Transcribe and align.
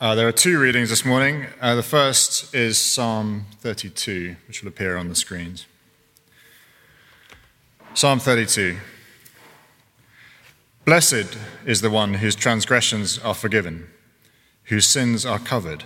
Uh, 0.00 0.14
there 0.14 0.28
are 0.28 0.32
two 0.32 0.60
readings 0.60 0.90
this 0.90 1.04
morning. 1.04 1.46
Uh, 1.60 1.74
the 1.74 1.82
first 1.82 2.54
is 2.54 2.78
Psalm 2.78 3.46
32, 3.58 4.36
which 4.46 4.62
will 4.62 4.68
appear 4.68 4.96
on 4.96 5.08
the 5.08 5.16
screens. 5.16 5.66
Psalm 7.94 8.20
32. 8.20 8.76
Blessed 10.84 11.36
is 11.66 11.80
the 11.80 11.90
one 11.90 12.14
whose 12.14 12.36
transgressions 12.36 13.18
are 13.18 13.34
forgiven, 13.34 13.88
whose 14.66 14.86
sins 14.86 15.26
are 15.26 15.40
covered. 15.40 15.82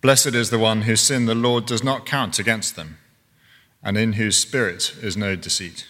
Blessed 0.00 0.36
is 0.36 0.50
the 0.50 0.58
one 0.60 0.82
whose 0.82 1.00
sin 1.00 1.26
the 1.26 1.34
Lord 1.34 1.66
does 1.66 1.82
not 1.82 2.06
count 2.06 2.38
against 2.38 2.76
them, 2.76 2.98
and 3.82 3.98
in 3.98 4.12
whose 4.12 4.36
spirit 4.36 4.94
is 5.02 5.16
no 5.16 5.34
deceit. 5.34 5.88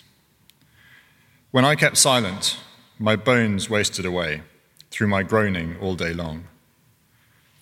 When 1.51 1.67
I 1.67 1.75
kept 1.75 1.99
silent, 1.99 2.59
my 2.99 3.15
bones 3.15 3.69
wasted 3.69 4.07
away 4.07 4.41
through 4.91 5.09
my 5.09 5.23
groaning 5.23 5.77
all 5.83 5.97
day 5.97 6.15
long. 6.15 6.47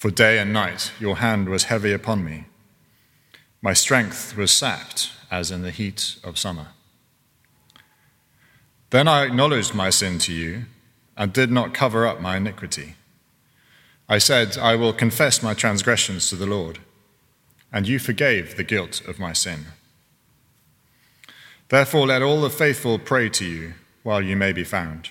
For 0.02 0.10
day 0.10 0.40
and 0.40 0.52
night 0.52 0.90
your 0.98 1.18
hand 1.18 1.48
was 1.48 1.70
heavy 1.70 1.92
upon 1.92 2.24
me. 2.24 2.46
My 3.60 3.72
strength 3.72 4.36
was 4.36 4.50
sapped 4.50 5.12
as 5.30 5.52
in 5.52 5.62
the 5.62 5.70
heat 5.70 6.16
of 6.24 6.36
summer. 6.36 6.70
Then 8.90 9.06
I 9.06 9.22
acknowledged 9.22 9.76
my 9.76 9.90
sin 9.90 10.18
to 10.18 10.32
you 10.32 10.64
and 11.16 11.32
did 11.32 11.52
not 11.52 11.72
cover 11.72 12.04
up 12.04 12.20
my 12.20 12.36
iniquity. 12.38 12.96
I 14.08 14.18
said, 14.18 14.58
I 14.58 14.74
will 14.74 14.92
confess 14.92 15.40
my 15.40 15.54
transgressions 15.54 16.28
to 16.30 16.34
the 16.34 16.46
Lord, 16.46 16.80
and 17.72 17.86
you 17.86 18.00
forgave 18.00 18.56
the 18.56 18.64
guilt 18.64 19.06
of 19.06 19.20
my 19.20 19.32
sin. 19.32 19.66
Therefore, 21.68 22.08
let 22.08 22.22
all 22.22 22.40
the 22.40 22.50
faithful 22.50 22.98
pray 22.98 23.28
to 23.28 23.44
you 23.44 23.74
while 24.02 24.20
you 24.20 24.34
may 24.34 24.50
be 24.50 24.64
found. 24.64 25.10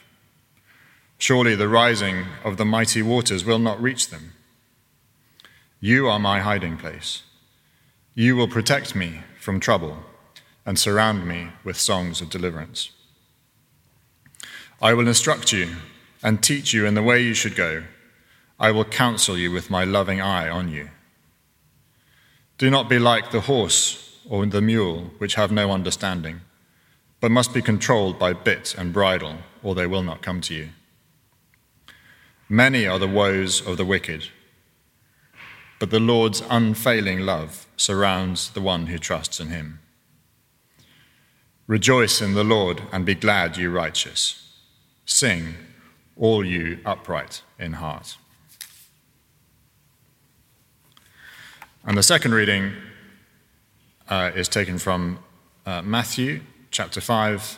Surely 1.17 1.55
the 1.55 1.69
rising 1.69 2.25
of 2.43 2.57
the 2.57 2.65
mighty 2.65 3.01
waters 3.01 3.45
will 3.45 3.59
not 3.59 3.81
reach 3.81 4.09
them. 4.09 4.33
You 5.84 6.08
are 6.09 6.20
my 6.20 6.41
hiding 6.41 6.77
place. 6.77 7.24
You 8.13 8.35
will 8.35 8.48
protect 8.48 8.96
me 8.96 9.21
from 9.40 9.60
trouble 9.60 9.98
and 10.63 10.77
surround 10.77 11.27
me 11.27 11.48
with 11.63 11.76
songs 11.76 12.21
of 12.21 12.29
deliverance. 12.29 12.91
I 14.79 14.93
will 14.93 15.07
instruct 15.07 15.51
you 15.51 15.77
and 16.21 16.43
teach 16.43 16.71
you 16.71 16.85
in 16.85 16.93
the 16.93 17.01
way 17.01 17.20
you 17.20 17.34
should 17.34 17.55
go. 17.55 17.82
I 18.60 18.70
will 18.70 18.85
counsel 18.85 19.35
you 19.35 19.51
with 19.51 19.71
my 19.71 19.84
loving 19.84 20.21
eye 20.21 20.48
on 20.48 20.70
you. 20.70 20.91
Do 22.60 22.70
not 22.70 22.88
be 22.88 22.99
like 22.99 23.32
the 23.32 23.41
horse 23.41 24.20
or 24.29 24.45
the 24.45 24.62
mule, 24.62 25.10
which 25.18 25.34
have 25.34 25.51
no 25.51 25.71
understanding, 25.71 26.41
but 27.20 27.32
must 27.32 27.55
be 27.55 27.62
controlled 27.63 28.20
by 28.20 28.34
bit 28.34 28.76
and 28.77 28.93
bridle, 28.93 29.38
or 29.63 29.73
they 29.73 29.88
will 29.88 30.04
not 30.04 30.21
come 30.21 30.41
to 30.41 30.54
you. 30.54 30.70
Many 32.48 32.85
are 32.85 32.99
the 32.99 33.07
woes 33.07 33.66
of 33.66 33.77
the 33.77 33.85
wicked 33.85 34.29
but 35.82 35.90
the 35.90 35.99
Lord's 35.99 36.43
unfailing 36.48 37.21
love 37.21 37.65
surrounds 37.76 38.51
the 38.51 38.62
one 38.62 38.85
who 38.85 38.99
trusts 38.99 39.40
in 39.40 39.48
him. 39.48 39.79
Rejoice 41.65 42.21
in 42.21 42.35
the 42.35 42.43
Lord 42.43 42.84
and 42.91 43.04
be 43.04 43.15
glad, 43.15 43.57
you 43.57 43.71
righteous. 43.71 44.48
Sing, 45.05 45.55
all 46.15 46.46
you 46.46 46.77
upright 46.85 47.41
in 47.57 47.73
heart. 47.73 48.15
And 51.84 51.98
the 51.98 52.04
second 52.04 52.35
reading 52.35 52.73
uh, 54.07 54.29
is 54.35 54.48
taken 54.48 54.77
from 54.77 55.18
uh, 55.66 55.82
Matthew 55.82 56.41
chapter 56.70 57.01
5, 57.01 57.57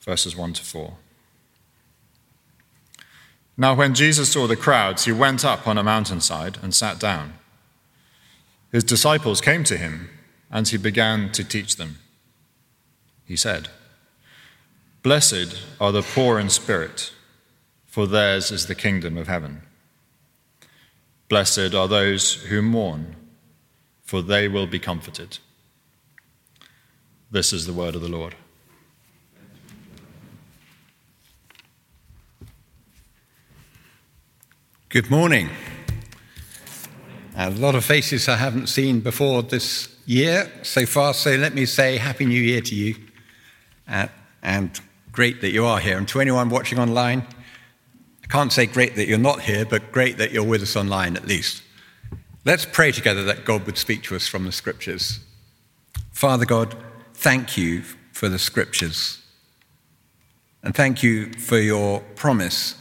verses 0.00 0.34
1 0.34 0.54
to 0.54 0.64
4. 0.64 0.94
Now, 3.56 3.74
when 3.74 3.94
Jesus 3.94 4.32
saw 4.32 4.48
the 4.48 4.56
crowds, 4.56 5.04
he 5.04 5.12
went 5.12 5.44
up 5.44 5.68
on 5.68 5.78
a 5.78 5.84
mountainside 5.84 6.58
and 6.62 6.74
sat 6.74 6.98
down. 6.98 7.34
His 8.72 8.84
disciples 8.84 9.40
came 9.40 9.64
to 9.64 9.76
him, 9.76 10.08
and 10.50 10.66
he 10.66 10.76
began 10.76 11.32
to 11.32 11.44
teach 11.44 11.76
them. 11.76 11.98
He 13.24 13.36
said, 13.36 13.68
Blessed 15.02 15.56
are 15.80 15.92
the 15.92 16.02
poor 16.02 16.38
in 16.38 16.50
spirit, 16.50 17.12
for 17.86 18.06
theirs 18.06 18.50
is 18.50 18.66
the 18.66 18.74
kingdom 18.74 19.16
of 19.16 19.28
heaven. 19.28 19.62
Blessed 21.28 21.74
are 21.74 21.88
those 21.88 22.34
who 22.34 22.60
mourn, 22.60 23.16
for 24.02 24.22
they 24.22 24.48
will 24.48 24.66
be 24.66 24.78
comforted. 24.78 25.38
This 27.30 27.52
is 27.52 27.66
the 27.66 27.72
word 27.72 27.94
of 27.94 28.02
the 28.02 28.08
Lord. 28.08 28.34
Good 34.88 35.08
morning. 35.08 35.50
A 37.42 37.48
lot 37.48 37.74
of 37.74 37.86
faces 37.86 38.28
I 38.28 38.36
haven't 38.36 38.66
seen 38.66 39.00
before 39.00 39.42
this 39.42 39.88
year 40.04 40.52
so 40.62 40.84
far, 40.84 41.14
so 41.14 41.36
let 41.36 41.54
me 41.54 41.64
say 41.64 41.96
Happy 41.96 42.26
New 42.26 42.38
Year 42.38 42.60
to 42.60 42.74
you. 42.74 42.96
Uh, 43.88 44.08
and 44.42 44.78
great 45.10 45.40
that 45.40 45.50
you 45.50 45.64
are 45.64 45.80
here. 45.80 45.96
And 45.96 46.06
to 46.08 46.20
anyone 46.20 46.50
watching 46.50 46.78
online, 46.78 47.26
I 48.22 48.26
can't 48.26 48.52
say 48.52 48.66
great 48.66 48.94
that 48.96 49.08
you're 49.08 49.16
not 49.16 49.40
here, 49.40 49.64
but 49.64 49.90
great 49.90 50.18
that 50.18 50.32
you're 50.32 50.44
with 50.44 50.60
us 50.60 50.76
online 50.76 51.16
at 51.16 51.26
least. 51.26 51.62
Let's 52.44 52.66
pray 52.66 52.92
together 52.92 53.24
that 53.24 53.46
God 53.46 53.64
would 53.64 53.78
speak 53.78 54.02
to 54.02 54.16
us 54.16 54.28
from 54.28 54.44
the 54.44 54.52
scriptures. 54.52 55.20
Father 56.12 56.44
God, 56.44 56.76
thank 57.14 57.56
you 57.56 57.84
for 58.12 58.28
the 58.28 58.38
scriptures. 58.38 59.22
And 60.62 60.74
thank 60.74 61.02
you 61.02 61.32
for 61.32 61.58
your 61.58 62.00
promise 62.16 62.74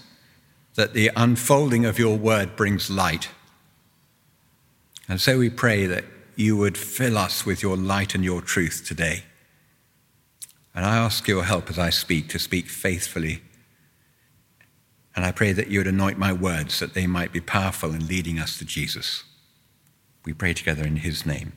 that 0.75 0.93
the 0.93 1.11
unfolding 1.15 1.85
of 1.85 1.97
your 1.97 2.17
word 2.17 2.57
brings 2.57 2.89
light 2.89 3.29
and 5.09 5.19
so 5.19 5.39
we 5.39 5.49
pray 5.49 5.87
that 5.87 6.05
you 6.35 6.55
would 6.55 6.77
fill 6.77 7.17
us 7.17 7.45
with 7.45 7.63
your 7.63 7.75
light 7.75 8.13
and 8.13 8.23
your 8.23 8.41
truth 8.41 8.83
today. 8.85 9.23
And 10.75 10.85
I 10.85 10.97
ask 10.97 11.27
your 11.27 11.43
help 11.43 11.69
as 11.69 11.79
I 11.79 11.89
speak 11.89 12.29
to 12.29 12.39
speak 12.39 12.67
faithfully. 12.67 13.41
And 15.15 15.25
I 15.25 15.31
pray 15.31 15.51
that 15.51 15.67
you 15.67 15.79
would 15.79 15.87
anoint 15.87 16.19
my 16.19 16.31
words 16.31 16.79
that 16.79 16.93
they 16.93 17.07
might 17.07 17.33
be 17.33 17.41
powerful 17.41 17.93
in 17.93 18.07
leading 18.07 18.39
us 18.39 18.57
to 18.59 18.65
Jesus. 18.65 19.23
We 20.23 20.31
pray 20.31 20.53
together 20.53 20.85
in 20.85 20.97
his 20.97 21.25
name. 21.25 21.53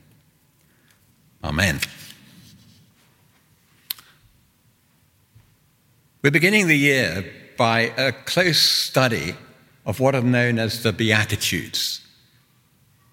Amen. 1.43 1.79
We're 6.23 6.31
beginning 6.31 6.67
the 6.67 6.77
year 6.77 7.23
by 7.55 7.93
a 7.97 8.11
close 8.11 8.59
study 8.59 9.35
of 9.85 9.99
what 9.99 10.15
are 10.15 10.21
known 10.21 10.57
as 10.57 10.81
the 10.81 10.91
Beatitudes 10.91 12.01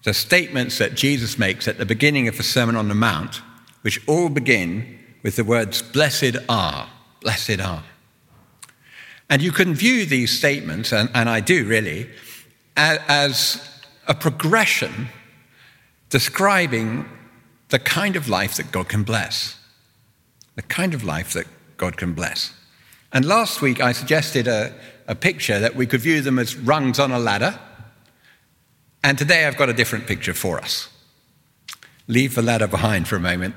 the 0.03 0.13
statements 0.13 0.77
that 0.79 0.95
Jesus 0.95 1.37
makes 1.37 1.67
at 1.67 1.77
the 1.77 1.85
beginning 1.85 2.27
of 2.27 2.37
the 2.37 2.43
Sermon 2.43 2.75
on 2.75 2.87
the 2.87 2.95
Mount, 2.95 3.41
which 3.81 4.05
all 4.07 4.29
begin 4.29 4.99
with 5.23 5.35
the 5.35 5.43
words, 5.43 5.81
Blessed 5.81 6.37
are, 6.49 6.89
blessed 7.21 7.59
are. 7.59 7.83
And 9.29 9.41
you 9.41 9.51
can 9.51 9.73
view 9.73 10.05
these 10.05 10.37
statements, 10.37 10.91
and, 10.91 11.09
and 11.13 11.29
I 11.29 11.39
do 11.39 11.65
really, 11.65 12.09
as 12.75 13.61
a 14.07 14.15
progression 14.15 15.07
describing 16.09 17.05
the 17.69 17.79
kind 17.79 18.15
of 18.15 18.27
life 18.27 18.55
that 18.55 18.71
God 18.71 18.89
can 18.89 19.03
bless. 19.03 19.57
The 20.55 20.61
kind 20.63 20.93
of 20.93 21.03
life 21.03 21.33
that 21.33 21.47
God 21.77 21.97
can 21.97 22.13
bless. 22.13 22.53
And 23.13 23.25
last 23.25 23.61
week 23.61 23.81
I 23.81 23.93
suggested 23.93 24.47
a, 24.47 24.73
a 25.07 25.15
picture 25.15 25.59
that 25.59 25.75
we 25.75 25.85
could 25.85 26.01
view 26.01 26.21
them 26.21 26.39
as 26.39 26.55
rungs 26.55 26.99
on 26.99 27.11
a 27.11 27.19
ladder 27.19 27.57
and 29.03 29.17
today 29.17 29.45
I've 29.45 29.57
got 29.57 29.69
a 29.69 29.73
different 29.73 30.07
picture 30.07 30.33
for 30.33 30.59
us. 30.59 30.89
Leave 32.07 32.35
the 32.35 32.41
ladder 32.41 32.67
behind 32.67 33.07
for 33.07 33.15
a 33.15 33.19
moment 33.19 33.55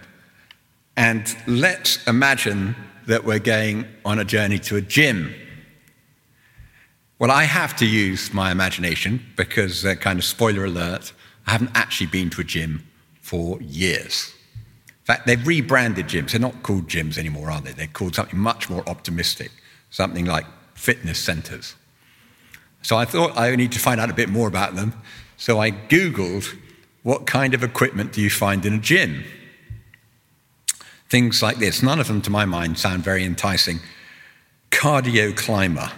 and 0.96 1.36
let's 1.46 2.04
imagine 2.06 2.76
that 3.06 3.24
we're 3.24 3.38
going 3.38 3.86
on 4.04 4.18
a 4.18 4.24
journey 4.24 4.58
to 4.60 4.76
a 4.76 4.80
gym. 4.80 5.34
Well, 7.18 7.30
I 7.30 7.44
have 7.44 7.76
to 7.76 7.86
use 7.86 8.32
my 8.32 8.50
imagination 8.50 9.24
because, 9.36 9.84
uh, 9.84 9.94
kind 9.94 10.18
of 10.18 10.24
spoiler 10.24 10.64
alert, 10.64 11.12
I 11.46 11.52
haven't 11.52 11.70
actually 11.74 12.06
been 12.08 12.30
to 12.30 12.40
a 12.40 12.44
gym 12.44 12.86
for 13.20 13.60
years. 13.60 14.32
In 14.86 15.04
fact, 15.04 15.26
they've 15.26 15.46
rebranded 15.46 16.06
gyms. 16.06 16.30
They're 16.30 16.40
not 16.40 16.62
called 16.62 16.88
gyms 16.88 17.18
anymore, 17.18 17.50
are 17.50 17.60
they? 17.60 17.72
They're 17.72 17.86
called 17.86 18.14
something 18.14 18.38
much 18.38 18.70
more 18.70 18.88
optimistic, 18.88 19.50
something 19.90 20.24
like 20.24 20.46
fitness 20.74 21.18
centers. 21.18 21.74
So 22.82 22.96
I 22.96 23.04
thought 23.04 23.36
I 23.36 23.54
need 23.56 23.72
to 23.72 23.78
find 23.78 24.00
out 24.00 24.10
a 24.10 24.14
bit 24.14 24.28
more 24.28 24.48
about 24.48 24.76
them. 24.76 24.94
So 25.36 25.60
I 25.60 25.70
Googled 25.70 26.58
what 27.02 27.26
kind 27.26 27.54
of 27.54 27.62
equipment 27.62 28.12
do 28.12 28.20
you 28.20 28.30
find 28.30 28.64
in 28.64 28.74
a 28.74 28.78
gym? 28.78 29.24
Things 31.08 31.42
like 31.42 31.58
this. 31.58 31.82
None 31.82 32.00
of 32.00 32.08
them, 32.08 32.22
to 32.22 32.30
my 32.30 32.44
mind, 32.44 32.78
sound 32.78 33.04
very 33.04 33.24
enticing. 33.24 33.78
Cardio 34.70 35.36
climber. 35.36 35.92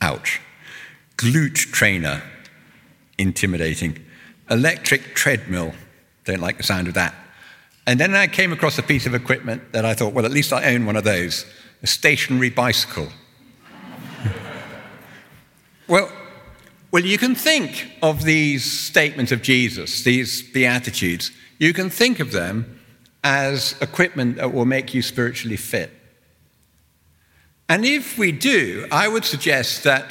Ouch. 0.00 0.40
Glute 1.16 1.54
trainer. 1.54 2.22
Intimidating. 3.18 3.98
Electric 4.50 5.14
treadmill. 5.14 5.74
Don't 6.24 6.40
like 6.40 6.56
the 6.56 6.62
sound 6.62 6.88
of 6.88 6.94
that. 6.94 7.14
And 7.86 8.00
then 8.00 8.14
I 8.14 8.26
came 8.26 8.52
across 8.52 8.78
a 8.78 8.82
piece 8.82 9.06
of 9.06 9.14
equipment 9.14 9.72
that 9.72 9.84
I 9.84 9.94
thought, 9.94 10.12
well, 10.12 10.24
at 10.24 10.32
least 10.32 10.52
I 10.52 10.74
own 10.74 10.86
one 10.86 10.96
of 10.96 11.04
those 11.04 11.46
a 11.82 11.86
stationary 11.86 12.48
bicycle. 12.48 13.08
well, 15.88 16.10
Well, 16.96 17.04
you 17.04 17.18
can 17.18 17.34
think 17.34 17.90
of 18.02 18.24
these 18.24 18.64
statements 18.64 19.30
of 19.30 19.42
Jesus, 19.42 20.02
these 20.02 20.40
Beatitudes, 20.40 21.30
you 21.58 21.74
can 21.74 21.90
think 21.90 22.20
of 22.20 22.32
them 22.32 22.80
as 23.22 23.74
equipment 23.82 24.36
that 24.36 24.54
will 24.54 24.64
make 24.64 24.94
you 24.94 25.02
spiritually 25.02 25.58
fit. 25.58 25.90
And 27.68 27.84
if 27.84 28.16
we 28.16 28.32
do, 28.32 28.88
I 28.90 29.08
would 29.08 29.26
suggest 29.26 29.84
that 29.84 30.10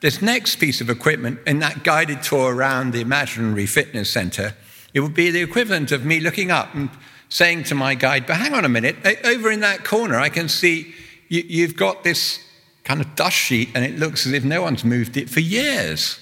this 0.00 0.22
next 0.22 0.60
piece 0.60 0.80
of 0.80 0.88
equipment 0.88 1.40
in 1.44 1.58
that 1.58 1.82
guided 1.82 2.22
tour 2.22 2.54
around 2.54 2.92
the 2.92 3.00
imaginary 3.00 3.66
fitness 3.66 4.08
center, 4.08 4.54
it 4.94 5.00
would 5.00 5.14
be 5.14 5.32
the 5.32 5.42
equivalent 5.42 5.90
of 5.90 6.04
me 6.04 6.20
looking 6.20 6.52
up 6.52 6.72
and 6.72 6.88
saying 7.30 7.64
to 7.64 7.74
my 7.74 7.96
guide, 7.96 8.28
but 8.28 8.36
hang 8.36 8.54
on 8.54 8.64
a 8.64 8.68
minute, 8.68 8.94
over 9.24 9.50
in 9.50 9.58
that 9.58 9.82
corner, 9.82 10.20
I 10.20 10.28
can 10.28 10.48
see 10.48 10.94
you, 11.28 11.66
have 11.66 11.74
got 11.76 12.04
this 12.04 12.46
kind 12.84 13.00
of 13.00 13.14
dust 13.14 13.36
sheet 13.36 13.70
and 13.74 13.84
it 13.84 13.98
looks 13.98 14.26
as 14.26 14.32
if 14.32 14.44
no 14.44 14.62
one's 14.62 14.84
moved 14.84 15.16
it 15.16 15.30
for 15.30 15.40
years. 15.40 16.18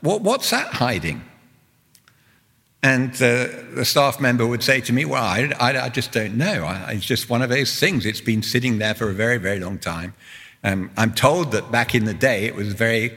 What, 0.00 0.22
what's 0.22 0.50
that 0.50 0.74
hiding? 0.74 1.22
And 2.82 3.10
uh, 3.14 3.48
the 3.74 3.84
staff 3.84 4.20
member 4.20 4.46
would 4.46 4.62
say 4.62 4.80
to 4.82 4.92
me, 4.92 5.04
Well, 5.04 5.22
I, 5.22 5.52
I, 5.58 5.84
I 5.86 5.88
just 5.88 6.12
don't 6.12 6.36
know. 6.36 6.64
I, 6.64 6.92
it's 6.92 7.04
just 7.04 7.28
one 7.28 7.42
of 7.42 7.48
those 7.48 7.78
things. 7.78 8.06
It's 8.06 8.20
been 8.20 8.42
sitting 8.42 8.78
there 8.78 8.94
for 8.94 9.10
a 9.10 9.14
very, 9.14 9.38
very 9.38 9.58
long 9.58 9.78
time. 9.78 10.14
Um, 10.62 10.90
I'm 10.96 11.12
told 11.12 11.52
that 11.52 11.72
back 11.72 11.94
in 11.94 12.04
the 12.04 12.14
day 12.14 12.46
it 12.46 12.54
was 12.54 12.72
a 12.72 12.76
very, 12.76 13.16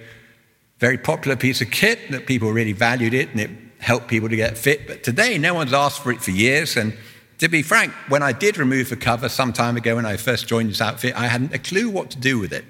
very 0.79 0.97
popular 0.97 1.35
piece 1.35 1.61
of 1.61 1.69
kit, 1.69 1.99
that 2.11 2.25
people 2.25 2.51
really 2.51 2.71
valued 2.71 3.13
it 3.13 3.29
and 3.29 3.39
it 3.39 3.51
helped 3.79 4.07
people 4.07 4.29
to 4.29 4.35
get 4.35 4.57
fit. 4.57 4.87
But 4.87 5.03
today, 5.03 5.37
no 5.37 5.53
one's 5.53 5.73
asked 5.73 6.01
for 6.01 6.11
it 6.11 6.21
for 6.21 6.31
years. 6.31 6.77
And 6.77 6.93
to 7.41 7.49
be 7.49 7.63
frank, 7.63 7.91
when 8.07 8.21
I 8.21 8.33
did 8.33 8.59
remove 8.59 8.89
the 8.89 8.95
cover 8.95 9.27
some 9.27 9.51
time 9.51 9.75
ago 9.75 9.95
when 9.95 10.05
I 10.05 10.15
first 10.15 10.47
joined 10.47 10.69
this 10.69 10.79
outfit, 10.79 11.15
I 11.15 11.25
hadn't 11.25 11.55
a 11.55 11.59
clue 11.59 11.89
what 11.89 12.11
to 12.11 12.19
do 12.19 12.37
with 12.37 12.53
it. 12.53 12.63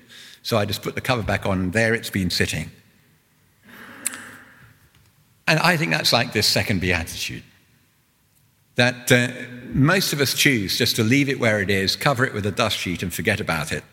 So 0.44 0.58
I 0.58 0.64
just 0.64 0.82
put 0.82 0.96
the 0.96 1.02
cover 1.02 1.22
back 1.22 1.46
on, 1.46 1.60
and 1.60 1.74
there 1.74 1.94
it's 1.94 2.10
been 2.10 2.30
sitting. 2.30 2.72
And 5.46 5.60
I 5.60 5.76
think 5.76 5.92
that's 5.92 6.14
like 6.14 6.32
this 6.32 6.48
second 6.48 6.80
beatitude 6.80 7.44
that 8.76 9.12
uh, 9.12 9.28
most 9.74 10.14
of 10.14 10.22
us 10.22 10.34
choose 10.34 10.78
just 10.78 10.96
to 10.96 11.04
leave 11.04 11.28
it 11.28 11.38
where 11.38 11.62
it 11.62 11.70
is, 11.70 11.98
cover 11.98 12.24
it 12.24 12.34
with 12.34 12.46
a 12.46 12.52
dust 12.52 12.78
sheet, 12.78 13.04
and 13.04 13.14
forget 13.14 13.42
about 13.42 13.74
it. 13.74 13.84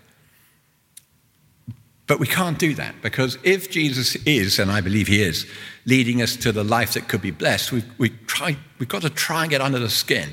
But 2.07 2.21
we 2.21 2.29
can't 2.29 2.57
do 2.57 2.75
that 2.77 3.03
because 3.03 3.37
if 3.43 3.69
Jesus 3.69 4.15
is, 4.25 4.61
and 4.61 4.71
I 4.71 4.81
believe 4.81 5.09
he 5.09 5.23
is, 5.23 5.45
leading 5.85 6.23
us 6.23 6.37
to 6.37 6.53
the 6.53 6.63
life 6.63 6.93
that 6.93 7.09
could 7.09 7.21
be 7.21 7.33
blessed, 7.33 7.73
we've, 7.73 7.99
we 7.99 8.11
try, 8.29 8.57
we've 8.79 8.89
got 8.89 9.03
to 9.03 9.11
try 9.11 9.43
and 9.43 9.51
get 9.51 9.61
under 9.61 9.81
the 9.81 9.91
skin 9.91 10.31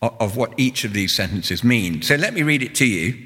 of, 0.00 0.36
what 0.36 0.54
each 0.56 0.84
of 0.84 0.92
these 0.92 1.14
sentences 1.14 1.64
mean. 1.64 2.02
So 2.02 2.14
let 2.14 2.34
me 2.34 2.42
read 2.42 2.62
it 2.62 2.74
to 2.76 2.86
you. 2.86 3.16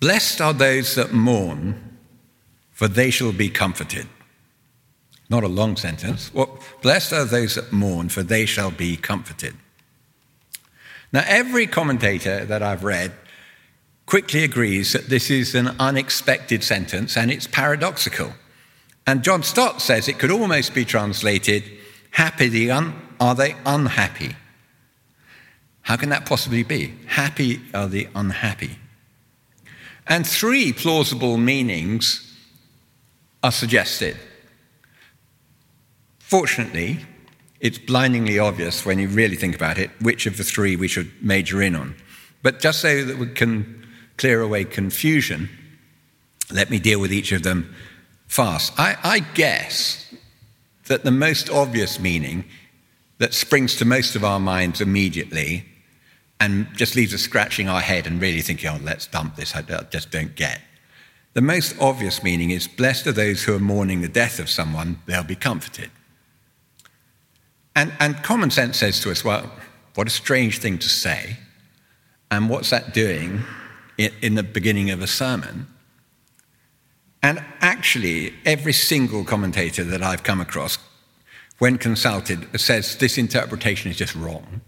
Blessed 0.00 0.40
are 0.40 0.52
those 0.52 0.94
that 0.94 1.12
mourn, 1.12 1.98
for 2.72 2.88
they 2.88 3.10
shall 3.10 3.32
be 3.32 3.48
comforted. 3.48 4.06
Not 5.30 5.44
a 5.44 5.48
long 5.48 5.76
sentence. 5.76 6.32
Well, 6.34 6.58
blessed 6.82 7.12
are 7.12 7.24
those 7.24 7.54
that 7.54 7.72
mourn, 7.72 8.08
for 8.08 8.22
they 8.22 8.46
shall 8.46 8.70
be 8.70 8.96
comforted. 8.96 9.54
Now, 11.12 11.24
every 11.26 11.66
commentator 11.66 12.44
that 12.44 12.62
I've 12.62 12.84
read 12.84 13.12
quickly 14.06 14.44
agrees 14.44 14.92
that 14.92 15.08
this 15.08 15.30
is 15.30 15.54
an 15.54 15.68
unexpected 15.78 16.62
sentence 16.62 17.16
and 17.16 17.30
it's 17.30 17.46
paradoxical. 17.46 18.34
And 19.06 19.22
John 19.22 19.42
Stott 19.42 19.80
says 19.80 20.08
it 20.08 20.18
could 20.18 20.30
almost 20.30 20.74
be 20.74 20.84
translated 20.84 21.64
happy 22.10 22.70
are 22.70 23.34
they 23.34 23.56
unhappy? 23.64 24.36
How 25.84 25.96
can 25.96 26.08
that 26.08 26.26
possibly 26.26 26.62
be? 26.62 26.94
Happy 27.06 27.60
are 27.74 27.86
the 27.86 28.08
unhappy. 28.14 28.78
And 30.06 30.26
three 30.26 30.72
plausible 30.72 31.36
meanings 31.36 32.34
are 33.42 33.52
suggested. 33.52 34.16
Fortunately, 36.18 37.04
it's 37.60 37.78
blindingly 37.78 38.38
obvious 38.38 38.86
when 38.86 38.98
you 38.98 39.08
really 39.08 39.36
think 39.36 39.54
about 39.54 39.78
it 39.78 39.90
which 40.00 40.26
of 40.26 40.38
the 40.38 40.44
three 40.44 40.74
we 40.74 40.88
should 40.88 41.10
major 41.22 41.60
in 41.60 41.76
on. 41.76 41.94
But 42.42 42.60
just 42.60 42.80
so 42.80 43.04
that 43.04 43.18
we 43.18 43.26
can 43.26 43.86
clear 44.16 44.40
away 44.40 44.64
confusion, 44.64 45.50
let 46.50 46.70
me 46.70 46.78
deal 46.78 46.98
with 46.98 47.12
each 47.12 47.30
of 47.30 47.42
them 47.42 47.74
fast. 48.26 48.72
I, 48.78 48.96
I 49.02 49.20
guess 49.20 50.14
that 50.86 51.04
the 51.04 51.10
most 51.10 51.50
obvious 51.50 52.00
meaning 52.00 52.46
that 53.18 53.34
springs 53.34 53.76
to 53.76 53.84
most 53.84 54.16
of 54.16 54.24
our 54.24 54.40
minds 54.40 54.80
immediately 54.80 55.66
and 56.40 56.66
just 56.74 56.96
leaves 56.96 57.14
us 57.14 57.22
scratching 57.22 57.68
our 57.68 57.80
head 57.80 58.06
and 58.06 58.20
really 58.20 58.40
thinking, 58.40 58.70
oh, 58.70 58.78
let's 58.82 59.06
dump 59.06 59.36
this, 59.36 59.54
I 59.54 59.62
just 59.90 60.10
don't 60.10 60.34
get. 60.34 60.60
The 61.34 61.40
most 61.40 61.74
obvious 61.80 62.22
meaning 62.22 62.50
is 62.50 62.68
blessed 62.68 63.06
are 63.08 63.12
those 63.12 63.42
who 63.42 63.54
are 63.54 63.60
mourning 63.60 64.02
the 64.02 64.08
death 64.08 64.38
of 64.38 64.48
someone, 64.48 64.98
they'll 65.06 65.24
be 65.24 65.34
comforted. 65.34 65.90
And, 67.74 67.92
and 67.98 68.22
common 68.22 68.50
sense 68.50 68.78
says 68.78 69.00
to 69.00 69.10
us, 69.10 69.24
well, 69.24 69.50
what 69.94 70.06
a 70.06 70.10
strange 70.10 70.58
thing 70.58 70.78
to 70.78 70.88
say. 70.88 71.38
And 72.30 72.48
what's 72.48 72.70
that 72.70 72.94
doing 72.94 73.42
in, 73.98 74.12
in 74.22 74.34
the 74.34 74.42
beginning 74.42 74.90
of 74.90 75.02
a 75.02 75.06
sermon? 75.06 75.66
And 77.22 77.42
actually, 77.60 78.34
every 78.44 78.72
single 78.72 79.24
commentator 79.24 79.82
that 79.82 80.02
I've 80.02 80.22
come 80.22 80.40
across, 80.40 80.78
when 81.58 81.78
consulted, 81.78 82.60
says 82.60 82.96
this 82.96 83.18
interpretation 83.18 83.90
is 83.90 83.96
just 83.96 84.14
wrong. 84.14 84.60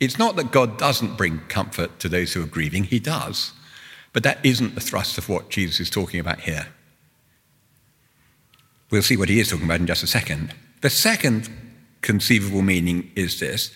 It's 0.00 0.18
not 0.18 0.36
that 0.36 0.50
God 0.50 0.78
doesn't 0.78 1.16
bring 1.16 1.40
comfort 1.48 1.98
to 2.00 2.08
those 2.08 2.32
who 2.32 2.42
are 2.42 2.46
grieving, 2.46 2.84
He 2.84 2.98
does. 2.98 3.52
But 4.12 4.22
that 4.24 4.44
isn't 4.44 4.74
the 4.74 4.80
thrust 4.80 5.18
of 5.18 5.28
what 5.28 5.50
Jesus 5.50 5.78
is 5.78 5.90
talking 5.90 6.18
about 6.18 6.40
here. 6.40 6.68
We'll 8.90 9.02
see 9.02 9.16
what 9.16 9.28
he 9.28 9.38
is 9.38 9.50
talking 9.50 9.66
about 9.66 9.80
in 9.80 9.86
just 9.86 10.02
a 10.02 10.08
second. 10.08 10.54
The 10.80 10.90
second 10.90 11.48
conceivable 12.02 12.62
meaning 12.62 13.10
is 13.14 13.38
this 13.38 13.70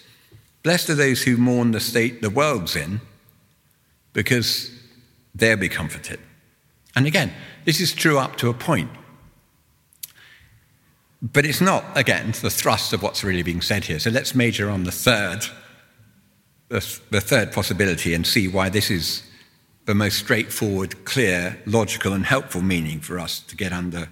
Blessed 0.62 0.90
are 0.90 0.94
those 0.94 1.22
who 1.22 1.36
mourn 1.36 1.70
the 1.70 1.80
state 1.80 2.22
the 2.22 2.30
world's 2.30 2.74
in, 2.74 3.00
because 4.12 4.72
they'll 5.34 5.56
be 5.56 5.68
comforted. 5.68 6.18
And 6.96 7.06
again, 7.06 7.32
this 7.64 7.80
is 7.80 7.92
true 7.92 8.18
up 8.18 8.36
to 8.36 8.48
a 8.48 8.54
point. 8.54 8.90
But 11.20 11.46
it's 11.46 11.60
not, 11.60 11.84
again, 11.96 12.34
the 12.40 12.50
thrust 12.50 12.92
of 12.92 13.02
what's 13.02 13.24
really 13.24 13.42
being 13.42 13.62
said 13.62 13.84
here. 13.84 13.98
So 13.98 14.10
let's 14.10 14.34
major 14.34 14.68
on 14.68 14.84
the 14.84 14.92
third, 14.92 15.44
the, 16.68 17.00
the 17.10 17.20
third 17.20 17.52
possibility 17.52 18.14
and 18.14 18.26
see 18.26 18.48
why 18.48 18.68
this 18.68 18.90
is 18.90 19.22
the 19.86 19.94
most 19.94 20.18
straightforward, 20.18 21.04
clear, 21.04 21.60
logical, 21.66 22.12
and 22.12 22.24
helpful 22.24 22.62
meaning 22.62 23.00
for 23.00 23.18
us 23.18 23.40
to 23.40 23.56
get 23.56 23.72
under 23.72 24.08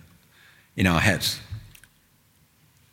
in 0.76 0.86
our 0.86 1.00
heads. 1.00 1.40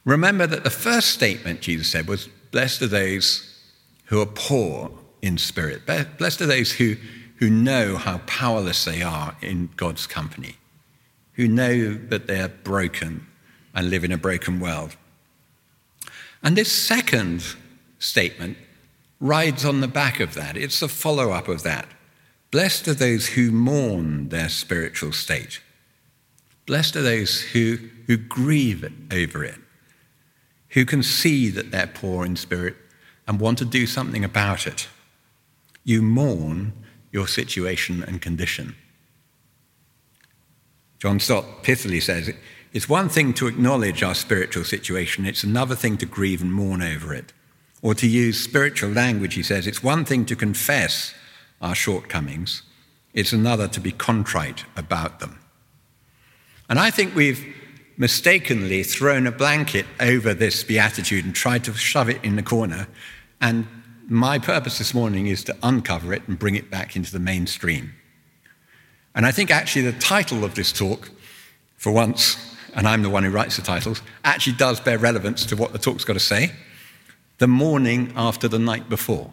Remember 0.05 0.47
that 0.47 0.63
the 0.63 0.69
first 0.69 1.11
statement 1.11 1.61
Jesus 1.61 1.91
said 1.91 2.07
was, 2.07 2.29
Blessed 2.51 2.81
are 2.83 2.87
those 2.87 3.59
who 4.05 4.21
are 4.21 4.25
poor 4.25 4.91
in 5.21 5.37
spirit. 5.37 5.85
Blessed 5.85 6.41
are 6.41 6.47
those 6.47 6.71
who, 6.71 6.95
who 7.35 7.49
know 7.49 7.97
how 7.97 8.19
powerless 8.19 8.85
they 8.85 9.01
are 9.01 9.35
in 9.41 9.69
God's 9.77 10.07
company, 10.07 10.55
who 11.33 11.47
know 11.47 11.93
that 11.93 12.27
they 12.27 12.39
are 12.39 12.49
broken 12.49 13.27
and 13.75 13.89
live 13.89 14.03
in 14.03 14.11
a 14.11 14.17
broken 14.17 14.59
world. 14.59 14.95
And 16.41 16.55
this 16.55 16.71
second 16.71 17.43
statement 17.99 18.57
rides 19.19 19.65
on 19.65 19.81
the 19.81 19.88
back 19.88 20.19
of 20.19 20.33
that. 20.33 20.55
It's 20.57 20.81
a 20.81 20.88
follow 20.88 21.31
up 21.31 21.47
of 21.47 21.63
that. 21.63 21.88
Blessed 22.51 22.88
are 22.88 22.93
those 22.93 23.29
who 23.29 23.51
mourn 23.51 24.29
their 24.29 24.49
spiritual 24.49 25.11
state. 25.11 25.61
Blessed 26.65 26.95
are 26.95 27.01
those 27.01 27.41
who, 27.41 27.77
who 28.07 28.17
grieve 28.17 28.91
over 29.11 29.43
it 29.43 29.59
who 30.69 30.85
can 30.85 31.03
see 31.03 31.49
that 31.49 31.71
they're 31.71 31.88
poor 31.88 32.25
in 32.25 32.35
spirit 32.35 32.75
and 33.27 33.39
want 33.39 33.57
to 33.57 33.65
do 33.65 33.85
something 33.85 34.23
about 34.23 34.67
it. 34.67 34.88
You 35.83 36.01
mourn 36.01 36.73
your 37.11 37.27
situation 37.27 38.03
and 38.03 38.21
condition. 38.21 38.75
John 40.99 41.19
Stott 41.19 41.63
pithily 41.63 42.01
says 42.01 42.31
it's 42.71 42.89
one 42.89 43.09
thing 43.09 43.33
to 43.35 43.47
acknowledge 43.47 44.03
our 44.03 44.13
spiritual 44.13 44.63
situation, 44.63 45.25
it's 45.25 45.43
another 45.43 45.75
thing 45.75 45.97
to 45.97 46.05
grieve 46.05 46.41
and 46.41 46.53
mourn 46.53 46.81
over 46.81 47.13
it. 47.13 47.33
Or 47.81 47.93
to 47.95 48.07
use 48.07 48.43
spiritual 48.43 48.91
language, 48.91 49.36
he 49.36 49.43
says, 49.43 49.65
it's 49.65 49.83
one 49.83 50.05
thing 50.05 50.25
to 50.25 50.36
confess 50.36 51.13
our 51.62 51.75
shortcomings, 51.75 52.63
it's 53.13 53.33
another 53.33 53.67
to 53.67 53.79
be 53.79 53.91
contrite 53.91 54.65
about 54.75 55.19
them. 55.19 55.39
And 56.69 56.79
I 56.79 56.91
think 56.91 57.15
we've 57.15 57.55
mistakenly 57.98 58.83
thrown 58.83 59.27
a 59.27 59.31
blanket 59.31 59.86
over 60.00 60.33
this 60.33 60.63
beatitude 60.63 61.25
and 61.25 61.36
tried 61.36 61.63
to 61.65 61.74
shove 61.74 62.09
it 62.09 62.24
in 62.24 62.36
the 62.36 62.43
corner. 62.43 62.88
And 63.41 63.67
my 64.07 64.39
purpose 64.39 64.77
this 64.77 64.93
morning 64.93 65.27
is 65.27 65.43
to 65.45 65.57
uncover 65.63 66.13
it 66.13 66.27
and 66.27 66.39
bring 66.39 66.55
it 66.55 66.71
back 66.71 66.95
into 66.95 67.12
the 67.12 67.19
mainstream. 67.19 67.93
And 69.15 69.25
I 69.25 69.31
think 69.31 69.51
actually 69.51 69.81
the 69.83 70.00
title 70.00 70.45
of 70.45 70.55
this 70.55 70.71
talk, 70.71 71.09
for 71.77 71.91
once, 71.91 72.38
and 72.75 72.88
I'm 72.88 73.01
the 73.01 73.09
one 73.09 73.24
who 73.24 73.31
writes 73.31 73.55
the 73.55 73.62
titles, 73.63 74.01
actually 74.24 74.55
does 74.55 74.79
bear 74.79 74.98
relevance 74.98 75.45
to 75.48 75.55
what 75.55 75.74
the 75.74 75.79
talk's 75.79 76.05
got 76.05 76.13
to 76.13 76.19
say. 76.19 76.51
The 77.39 77.48
morning 77.48 78.12
after 78.17 78.50
the 78.50 78.60
night 78.60 78.89
before 78.89 79.31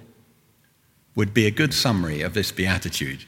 would 1.16 1.34
be 1.34 1.46
a 1.46 1.50
good 1.50 1.74
summary 1.74 2.22
of 2.22 2.34
this 2.34 2.52
beatitude. 2.52 3.24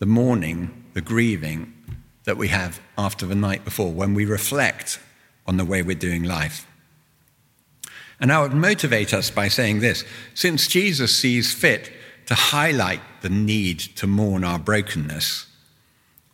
The 0.00 0.06
mourning, 0.06 0.84
the 0.94 1.00
grieving, 1.00 1.72
that 2.24 2.36
we 2.36 2.48
have 2.48 2.80
after 2.98 3.24
the 3.24 3.36
night 3.36 3.64
before 3.64 3.92
when 3.92 4.14
we 4.14 4.24
reflect 4.24 4.98
on 5.46 5.58
the 5.58 5.64
way 5.64 5.82
we're 5.82 5.94
doing 5.94 6.24
life. 6.24 6.66
And 8.18 8.32
I 8.32 8.42
would 8.42 8.52
motivate 8.52 9.14
us 9.14 9.30
by 9.30 9.46
saying 9.46 9.78
this 9.78 10.04
since 10.34 10.66
Jesus 10.66 11.16
sees 11.16 11.54
fit 11.54 11.92
to 12.26 12.34
highlight 12.34 13.00
the 13.22 13.30
need 13.30 13.78
to 13.78 14.08
mourn 14.08 14.42
our 14.42 14.58
brokenness, 14.58 15.46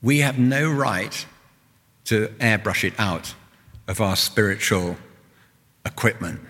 we 0.01 0.21
have 0.21 0.39
no 0.39 0.71
right 0.71 1.27
to 2.05 2.29
airbrush 2.39 2.85
it 2.85 2.95
out 2.99 3.35
of 3.87 4.01
our 4.01 4.17
spiritual 4.17 4.97
equipment. 5.85 6.41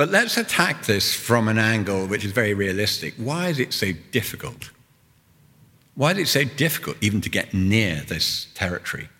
But 0.00 0.08
let's 0.08 0.38
attack 0.38 0.86
this 0.86 1.14
from 1.14 1.46
an 1.46 1.58
angle 1.58 2.06
which 2.06 2.24
is 2.24 2.32
very 2.32 2.54
realistic. 2.54 3.12
Why 3.18 3.48
is 3.48 3.58
it 3.58 3.74
so 3.74 3.92
difficult? 4.12 4.70
Why 5.94 6.12
is 6.12 6.18
it 6.20 6.28
so 6.28 6.44
difficult 6.44 6.96
even 7.02 7.20
to 7.20 7.28
get 7.28 7.52
near 7.52 7.96
this 8.08 8.46
territory? 8.54 9.10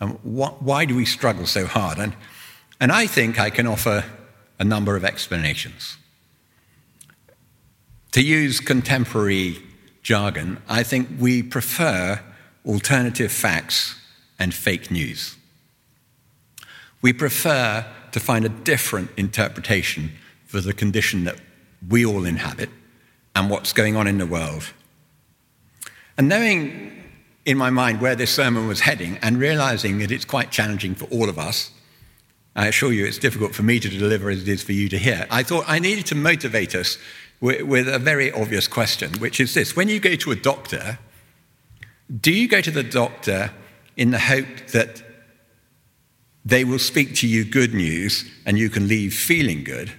And 0.00 0.18
why 0.22 0.86
do 0.86 0.96
we 0.96 1.04
struggle 1.04 1.44
so 1.44 1.66
hard? 1.66 1.98
And, 1.98 2.16
and 2.80 2.90
I 2.90 3.06
think 3.06 3.38
I 3.38 3.50
can 3.50 3.66
offer 3.66 4.02
a 4.58 4.64
number 4.64 4.96
of 4.96 5.04
explanations. 5.04 5.98
To 8.12 8.22
use 8.22 8.60
contemporary 8.60 9.58
jargon, 10.02 10.62
I 10.70 10.84
think 10.84 11.10
we 11.18 11.42
prefer 11.42 12.22
alternative 12.64 13.30
facts 13.30 13.94
and 14.38 14.54
fake 14.54 14.90
news. 14.90 15.36
We 17.02 17.12
prefer 17.12 17.84
to 18.12 18.20
find 18.20 18.44
a 18.44 18.48
different 18.48 19.10
interpretation 19.16 20.12
for 20.46 20.60
the 20.60 20.72
condition 20.72 21.24
that 21.24 21.36
we 21.88 22.04
all 22.04 22.24
inhabit 22.24 22.70
and 23.34 23.50
what's 23.50 23.72
going 23.72 23.96
on 23.96 24.06
in 24.06 24.18
the 24.18 24.26
world. 24.26 24.72
And 26.16 26.28
knowing 26.28 26.92
in 27.44 27.56
my 27.56 27.70
mind 27.70 28.00
where 28.00 28.16
this 28.16 28.34
sermon 28.34 28.66
was 28.66 28.80
heading 28.80 29.18
and 29.22 29.38
realizing 29.38 29.98
that 29.98 30.10
it's 30.10 30.24
quite 30.24 30.50
challenging 30.50 30.94
for 30.94 31.04
all 31.06 31.28
of 31.28 31.38
us, 31.38 31.70
I 32.56 32.66
assure 32.66 32.92
you 32.92 33.06
it's 33.06 33.18
difficult 33.18 33.54
for 33.54 33.62
me 33.62 33.78
to 33.78 33.88
deliver 33.88 34.30
as 34.30 34.42
it 34.42 34.48
is 34.48 34.62
for 34.62 34.72
you 34.72 34.88
to 34.88 34.98
hear, 34.98 35.26
I 35.30 35.42
thought 35.42 35.64
I 35.68 35.78
needed 35.78 36.06
to 36.06 36.14
motivate 36.14 36.74
us 36.74 36.98
with, 37.40 37.62
with 37.62 37.88
a 37.88 37.98
very 37.98 38.32
obvious 38.32 38.66
question, 38.66 39.12
which 39.20 39.38
is 39.38 39.54
this 39.54 39.76
When 39.76 39.88
you 39.88 40.00
go 40.00 40.16
to 40.16 40.32
a 40.32 40.36
doctor, 40.36 40.98
do 42.20 42.32
you 42.32 42.48
go 42.48 42.60
to 42.60 42.70
the 42.70 42.82
doctor 42.82 43.52
in 43.96 44.10
the 44.10 44.18
hope 44.18 44.66
that 44.72 45.02
they 46.48 46.64
will 46.64 46.78
speak 46.78 47.14
to 47.14 47.28
you 47.28 47.44
good 47.44 47.74
news 47.74 48.24
and 48.46 48.58
you 48.58 48.70
can 48.70 48.88
leave 48.88 49.12
feeling 49.12 49.64
good? 49.64 49.92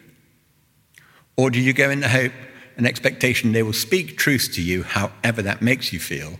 Or 1.37 1.51
do 1.51 1.61
you 1.61 1.73
go 1.73 1.91
in 1.91 1.99
the 1.99 2.09
hope 2.09 2.31
and 2.75 2.87
expectation 2.87 3.51
they 3.51 3.61
will 3.61 3.71
speak 3.71 4.17
truth 4.17 4.49
to 4.53 4.61
you, 4.61 4.81
however 4.81 5.43
that 5.43 5.61
makes 5.61 5.93
you 5.93 5.99
feel, 5.99 6.39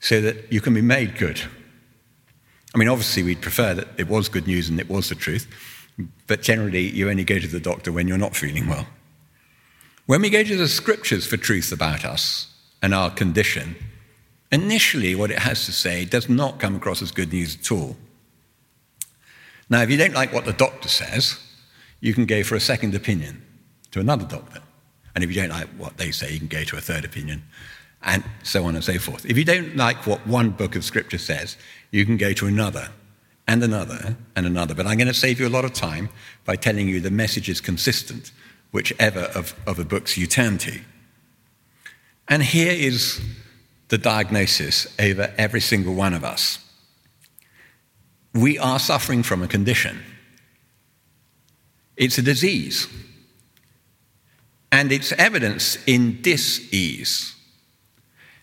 so 0.00 0.22
that 0.22 0.50
you 0.50 0.62
can 0.62 0.72
be 0.72 0.80
made 0.80 1.18
good? 1.18 1.38
I 2.74 2.78
mean, 2.78 2.88
obviously, 2.88 3.22
we'd 3.22 3.42
prefer 3.42 3.74
that 3.74 3.88
it 3.98 4.08
was 4.08 4.30
good 4.30 4.46
news 4.46 4.70
and 4.70 4.80
it 4.80 4.88
was 4.88 5.10
the 5.10 5.14
truth, 5.14 5.46
but 6.26 6.40
generally, 6.40 6.88
you 6.88 7.10
only 7.10 7.24
go 7.24 7.38
to 7.38 7.46
the 7.46 7.60
doctor 7.60 7.92
when 7.92 8.08
you're 8.08 8.16
not 8.16 8.34
feeling 8.34 8.66
well. 8.68 8.86
When 10.06 10.22
we 10.22 10.30
go 10.30 10.42
to 10.42 10.56
the 10.56 10.66
scriptures 10.66 11.26
for 11.26 11.36
truth 11.36 11.72
about 11.72 12.06
us 12.06 12.48
and 12.80 12.94
our 12.94 13.10
condition, 13.10 13.76
initially, 14.50 15.14
what 15.14 15.30
it 15.30 15.40
has 15.40 15.66
to 15.66 15.72
say 15.72 16.06
does 16.06 16.30
not 16.30 16.58
come 16.58 16.74
across 16.74 17.02
as 17.02 17.12
good 17.12 17.34
news 17.34 17.58
at 17.60 17.70
all. 17.70 17.98
Now, 19.72 19.80
if 19.80 19.88
you 19.88 19.96
don't 19.96 20.12
like 20.12 20.34
what 20.34 20.44
the 20.44 20.52
doctor 20.52 20.90
says, 20.90 21.38
you 22.00 22.12
can 22.12 22.26
go 22.26 22.42
for 22.42 22.56
a 22.56 22.60
second 22.60 22.94
opinion 22.94 23.42
to 23.92 24.00
another 24.00 24.26
doctor. 24.26 24.60
And 25.14 25.24
if 25.24 25.30
you 25.30 25.40
don't 25.40 25.48
like 25.48 25.66
what 25.78 25.96
they 25.96 26.10
say, 26.10 26.30
you 26.30 26.38
can 26.40 26.48
go 26.48 26.62
to 26.62 26.76
a 26.76 26.80
third 26.82 27.06
opinion, 27.06 27.42
and 28.02 28.22
so 28.42 28.66
on 28.66 28.74
and 28.74 28.84
so 28.84 28.98
forth. 28.98 29.24
If 29.24 29.38
you 29.38 29.46
don't 29.46 29.74
like 29.74 30.06
what 30.06 30.26
one 30.26 30.50
book 30.50 30.76
of 30.76 30.84
Scripture 30.84 31.16
says, 31.16 31.56
you 31.90 32.04
can 32.04 32.18
go 32.18 32.34
to 32.34 32.46
another, 32.46 32.90
and 33.48 33.64
another, 33.64 34.18
and 34.36 34.44
another. 34.44 34.74
But 34.74 34.86
I'm 34.86 34.98
going 34.98 35.08
to 35.08 35.14
save 35.14 35.40
you 35.40 35.48
a 35.48 35.48
lot 35.48 35.64
of 35.64 35.72
time 35.72 36.10
by 36.44 36.54
telling 36.54 36.86
you 36.86 37.00
the 37.00 37.10
message 37.10 37.48
is 37.48 37.62
consistent, 37.62 38.30
whichever 38.72 39.20
of, 39.34 39.54
of 39.66 39.78
the 39.78 39.86
books 39.86 40.18
you 40.18 40.26
turn 40.26 40.58
to. 40.58 40.80
And 42.28 42.42
here 42.42 42.72
is 42.72 43.22
the 43.88 43.96
diagnosis 43.96 44.86
over 45.00 45.32
every 45.38 45.62
single 45.62 45.94
one 45.94 46.12
of 46.12 46.24
us 46.24 46.61
we 48.34 48.58
are 48.58 48.78
suffering 48.78 49.22
from 49.22 49.42
a 49.42 49.48
condition. 49.48 50.02
It's 51.96 52.18
a 52.18 52.22
disease. 52.22 52.88
And 54.70 54.90
it's 54.90 55.12
evidence 55.12 55.76
in 55.86 56.22
dis-ease. 56.22 57.34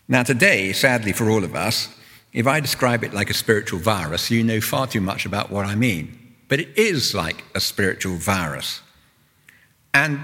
Now, 0.08 0.24
today, 0.24 0.74
sadly 0.74 1.12
for 1.12 1.29
all 1.29 1.43
of 1.43 1.55
us, 1.55 1.89
if 2.34 2.46
I 2.46 2.60
describe 2.60 3.03
it 3.03 3.13
like 3.13 3.29
a 3.29 3.34
spiritual 3.34 3.79
virus, 3.79 4.29
you 4.29 4.43
know 4.43 4.62
far 4.62 4.86
too 4.86 5.01
much 5.01 5.25
about 5.25 5.50
what 5.50 5.65
I 5.65 5.75
mean. 5.75 6.36
But 6.48 6.60
it 6.60 6.77
is 6.77 7.15
like 7.15 7.43
a 7.55 7.60
spiritual 7.60 8.17
virus. 8.17 8.81
And 9.93 10.19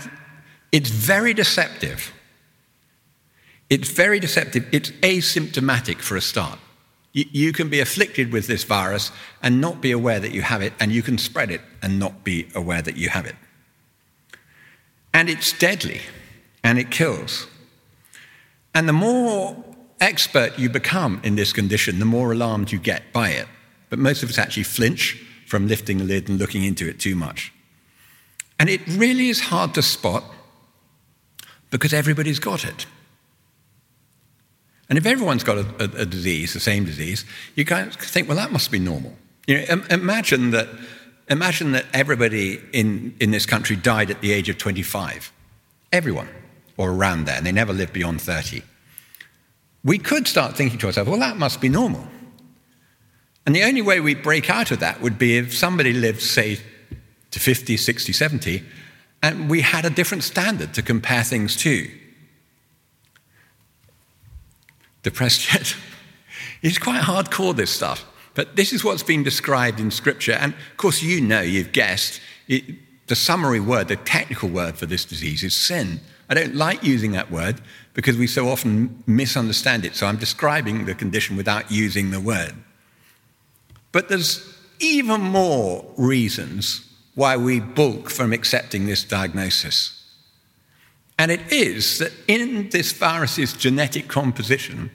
it's 0.72 0.90
very 0.90 1.34
deceptive. 1.34 2.14
It's 3.70 3.90
very 3.90 4.20
deceptive. 4.20 4.68
It's 4.72 4.92
asymptomatic 4.92 5.98
for 5.98 6.16
a 6.16 6.22
start. 6.22 6.60
You 7.16 7.54
can 7.54 7.70
be 7.70 7.80
afflicted 7.80 8.34
with 8.34 8.46
this 8.46 8.66
virus 8.66 9.10
and 9.42 9.62
not 9.62 9.80
be 9.80 9.92
aware 9.92 10.20
that 10.20 10.34
you 10.34 10.42
have 10.42 10.62
it, 10.62 10.74
and 10.82 10.92
you 10.92 11.02
can 11.02 11.18
spread 11.18 11.50
it 11.50 11.62
and 11.82 11.98
not 11.98 12.26
be 12.26 12.50
aware 12.54 12.82
that 12.82 12.98
you 12.98 13.08
have 13.08 13.26
it. 13.26 13.36
And 15.14 15.30
it's 15.30 15.58
deadly, 15.58 16.02
and 16.62 16.78
it 16.78 16.92
kills. 16.92 17.48
And 18.74 18.90
the 18.90 18.94
more 18.94 19.64
expert 20.02 20.60
you 20.60 20.70
become 20.70 21.22
in 21.24 21.38
this 21.38 21.54
condition, 21.54 22.00
the 22.00 22.06
more 22.06 22.34
alarmed 22.34 22.74
you 22.74 22.80
get 22.80 23.14
by 23.14 23.30
it. 23.30 23.48
But 23.90 24.00
most 24.00 24.22
of 24.22 24.30
us 24.30 24.38
actually 24.38 24.64
flinch 24.64 25.18
from 25.48 25.70
lifting 25.70 26.00
the 26.00 26.04
lid 26.04 26.28
and 26.28 26.38
looking 26.38 26.66
into 26.66 26.86
it 26.90 27.00
too 27.00 27.16
much. 27.16 27.54
And 28.60 28.70
it 28.70 28.82
really 28.88 29.30
is 29.30 29.40
hard 29.40 29.74
to 29.76 29.82
spot 29.82 30.26
because 31.72 31.94
everybody's 31.94 32.40
got 32.40 32.66
it. 32.66 32.86
And 34.90 34.98
if 34.98 35.06
everyone's 35.06 35.44
got 35.44 35.58
a, 35.58 35.66
a, 35.80 36.02
a 36.02 36.06
disease, 36.06 36.54
the 36.54 36.60
same 36.60 36.86
disease, 36.86 37.26
you 37.56 37.66
kind 37.66 37.88
of 37.88 37.96
think, 37.96 38.28
well, 38.28 38.38
that 38.38 38.52
must 38.52 38.72
be 38.72 38.80
normal. 38.80 39.16
You 39.48 39.66
know, 39.66 39.84
imagine 39.90 40.52
that, 40.52 40.68
imagine 41.30 41.72
that 41.72 41.86
everybody 41.94 42.62
in, 42.72 43.16
in 43.20 43.32
this 43.32 43.46
country 43.46 43.76
died 43.76 44.12
at 44.12 44.22
the 44.22 44.32
age 44.32 44.50
of 44.50 44.58
25. 44.58 45.32
Everyone, 45.92 46.30
or 46.78 46.92
around 46.92 47.26
there, 47.26 47.38
and 47.38 47.46
they 47.46 47.52
never 47.52 47.74
lived 47.74 47.94
beyond 47.94 48.22
30. 48.22 48.62
We 49.84 49.98
could 49.98 50.28
start 50.28 50.56
thinking 50.56 50.80
to 50.80 50.88
ourselves, 50.88 51.10
well, 51.10 51.20
that 51.20 51.38
must 51.38 51.62
be 51.62 51.70
normal. 51.70 52.08
And 53.46 53.56
the 53.56 53.64
only 53.64 53.82
way 53.82 54.00
we 54.00 54.16
break 54.16 54.50
out 54.50 54.72
of 54.72 54.80
that 54.80 55.02
would 55.02 55.20
be 55.20 55.38
if 55.38 55.56
somebody 55.56 55.94
lived, 55.94 56.22
say, 56.22 56.60
to 57.32 57.40
50, 57.40 57.78
60, 57.78 58.14
70, 58.14 58.64
and 59.22 59.50
we 59.50 59.62
had 59.62 59.86
a 59.86 59.90
different 59.90 60.24
standard 60.24 60.74
to 60.74 60.82
compare 60.82 61.24
things 61.24 61.56
to. 61.58 61.90
Depressed 65.06 65.54
yet? 65.54 65.76
it's 66.62 66.78
quite 66.78 67.02
hardcore, 67.02 67.56
this 67.56 67.72
stuff. 67.72 68.04
But 68.34 68.58
this 68.58 68.74
is 68.74 68.84
what's 68.84 69.04
been 69.04 69.24
described 69.24 69.80
in 69.80 69.92
Scripture. 69.92 70.34
And 70.34 70.54
of 70.54 70.78
course, 70.78 71.02
you 71.02 71.22
know, 71.22 71.42
you've 71.42 71.72
guessed, 71.72 72.20
it, 72.50 72.64
the 73.08 73.16
summary 73.16 73.62
word, 73.62 73.88
the 73.88 73.96
technical 73.96 74.50
word 74.50 74.78
for 74.78 74.86
this 74.86 75.06
disease 75.06 75.44
is 75.44 75.56
sin. 75.56 76.02
I 76.28 76.34
don't 76.34 76.56
like 76.56 76.84
using 76.84 77.12
that 77.14 77.32
word 77.32 77.62
because 77.94 78.18
we 78.18 78.28
so 78.28 78.50
often 78.50 79.04
misunderstand 79.08 79.86
it. 79.86 79.96
So 79.96 80.08
I'm 80.08 80.18
describing 80.18 80.86
the 80.86 80.96
condition 80.96 81.38
without 81.38 81.72
using 81.72 82.12
the 82.12 82.20
word. 82.20 82.54
But 83.92 84.10
there's 84.10 84.54
even 84.80 85.22
more 85.22 85.86
reasons 85.96 86.86
why 87.14 87.38
we 87.38 87.62
balk 87.62 88.10
from 88.10 88.34
accepting 88.34 88.88
this 88.88 89.04
diagnosis. 89.04 89.95
And 91.18 91.32
it 91.32 91.52
is 91.52 92.00
that 92.00 92.12
in 92.28 92.70
this 92.70 92.92
virus's 92.92 93.54
genetic 93.54 94.08
composition 94.08 94.92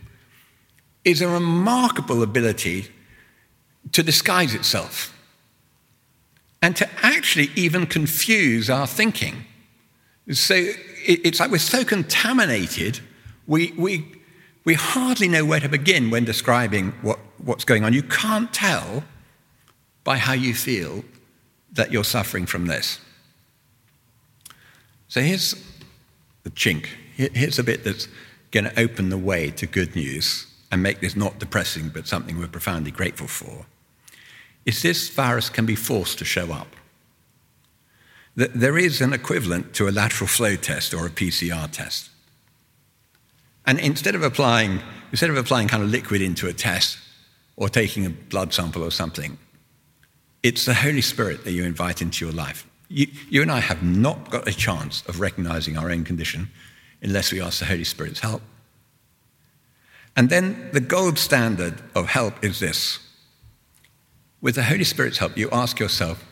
is 1.04 1.22
a 1.22 1.28
remarkable 1.28 2.22
ability 2.22 2.88
to 3.92 4.02
disguise 4.02 4.54
itself 4.54 5.16
and 6.62 6.76
to 6.76 6.88
actually 7.02 7.50
even 7.56 7.86
confuse 7.86 8.68
our 8.68 8.86
thinking. 8.86 9.46
So 10.30 10.54
it's 10.54 11.40
like 11.40 11.50
we're 11.50 11.58
so 11.58 11.84
contaminated, 11.84 13.00
we, 13.46 13.72
we, 13.78 14.06
we 14.64 14.74
hardly 14.74 15.26
know 15.26 15.44
where 15.46 15.60
to 15.60 15.68
begin 15.68 16.10
when 16.10 16.26
describing 16.26 16.92
what, 17.00 17.18
what's 17.38 17.64
going 17.64 17.84
on. 17.84 17.94
You 17.94 18.02
can't 18.02 18.52
tell 18.52 19.04
by 20.04 20.18
how 20.18 20.34
you 20.34 20.54
feel 20.54 21.02
that 21.72 21.90
you're 21.90 22.04
suffering 22.04 22.44
from 22.44 22.66
this. 22.66 23.00
So 25.08 25.22
here's 25.22 25.54
the 26.42 26.50
chink. 26.50 26.86
Here's 27.16 27.58
a 27.58 27.64
bit 27.64 27.84
that's 27.84 28.08
going 28.50 28.64
to 28.64 28.80
open 28.80 29.10
the 29.10 29.18
way 29.18 29.50
to 29.52 29.66
good 29.66 29.94
news 29.94 30.46
and 30.70 30.82
make 30.82 31.00
this 31.00 31.16
not 31.16 31.38
depressing 31.38 31.88
but 31.88 32.06
something 32.06 32.38
we're 32.38 32.48
profoundly 32.48 32.90
grateful 32.90 33.26
for. 33.26 33.66
Is 34.66 34.82
this 34.82 35.08
virus 35.08 35.50
can 35.50 35.66
be 35.66 35.74
forced 35.74 36.18
to 36.18 36.24
show 36.24 36.52
up. 36.52 36.68
There 38.36 38.78
is 38.78 39.00
an 39.00 39.12
equivalent 39.12 39.74
to 39.74 39.88
a 39.88 39.90
lateral 39.90 40.28
flow 40.28 40.56
test 40.56 40.94
or 40.94 41.06
a 41.06 41.10
PCR 41.10 41.70
test. 41.70 42.10
And 43.66 43.78
instead 43.78 44.14
of 44.14 44.22
applying, 44.22 44.80
instead 45.10 45.30
of 45.30 45.36
applying 45.36 45.68
kind 45.68 45.82
of 45.82 45.90
liquid 45.90 46.22
into 46.22 46.46
a 46.46 46.52
test 46.52 46.98
or 47.56 47.68
taking 47.68 48.06
a 48.06 48.10
blood 48.10 48.54
sample 48.54 48.82
or 48.82 48.90
something, 48.90 49.36
it's 50.42 50.64
the 50.64 50.74
Holy 50.74 51.02
Spirit 51.02 51.44
that 51.44 51.52
you 51.52 51.64
invite 51.64 52.00
into 52.00 52.24
your 52.24 52.32
life. 52.32 52.66
You, 52.90 53.06
you 53.28 53.40
and 53.40 53.52
I 53.52 53.60
have 53.60 53.84
not 53.84 54.30
got 54.30 54.48
a 54.48 54.52
chance 54.52 55.06
of 55.06 55.20
recognizing 55.20 55.78
our 55.78 55.90
own 55.90 56.02
condition 56.02 56.50
unless 57.00 57.32
we 57.32 57.40
ask 57.40 57.60
the 57.60 57.64
Holy 57.64 57.84
Spirit's 57.84 58.18
help. 58.18 58.42
And 60.16 60.28
then 60.28 60.70
the 60.72 60.80
gold 60.80 61.16
standard 61.16 61.80
of 61.94 62.08
help 62.08 62.44
is 62.44 62.58
this. 62.58 62.98
With 64.40 64.56
the 64.56 64.64
Holy 64.64 64.82
Spirit's 64.82 65.18
help, 65.18 65.38
you 65.38 65.48
ask 65.52 65.78
yourself, 65.78 66.24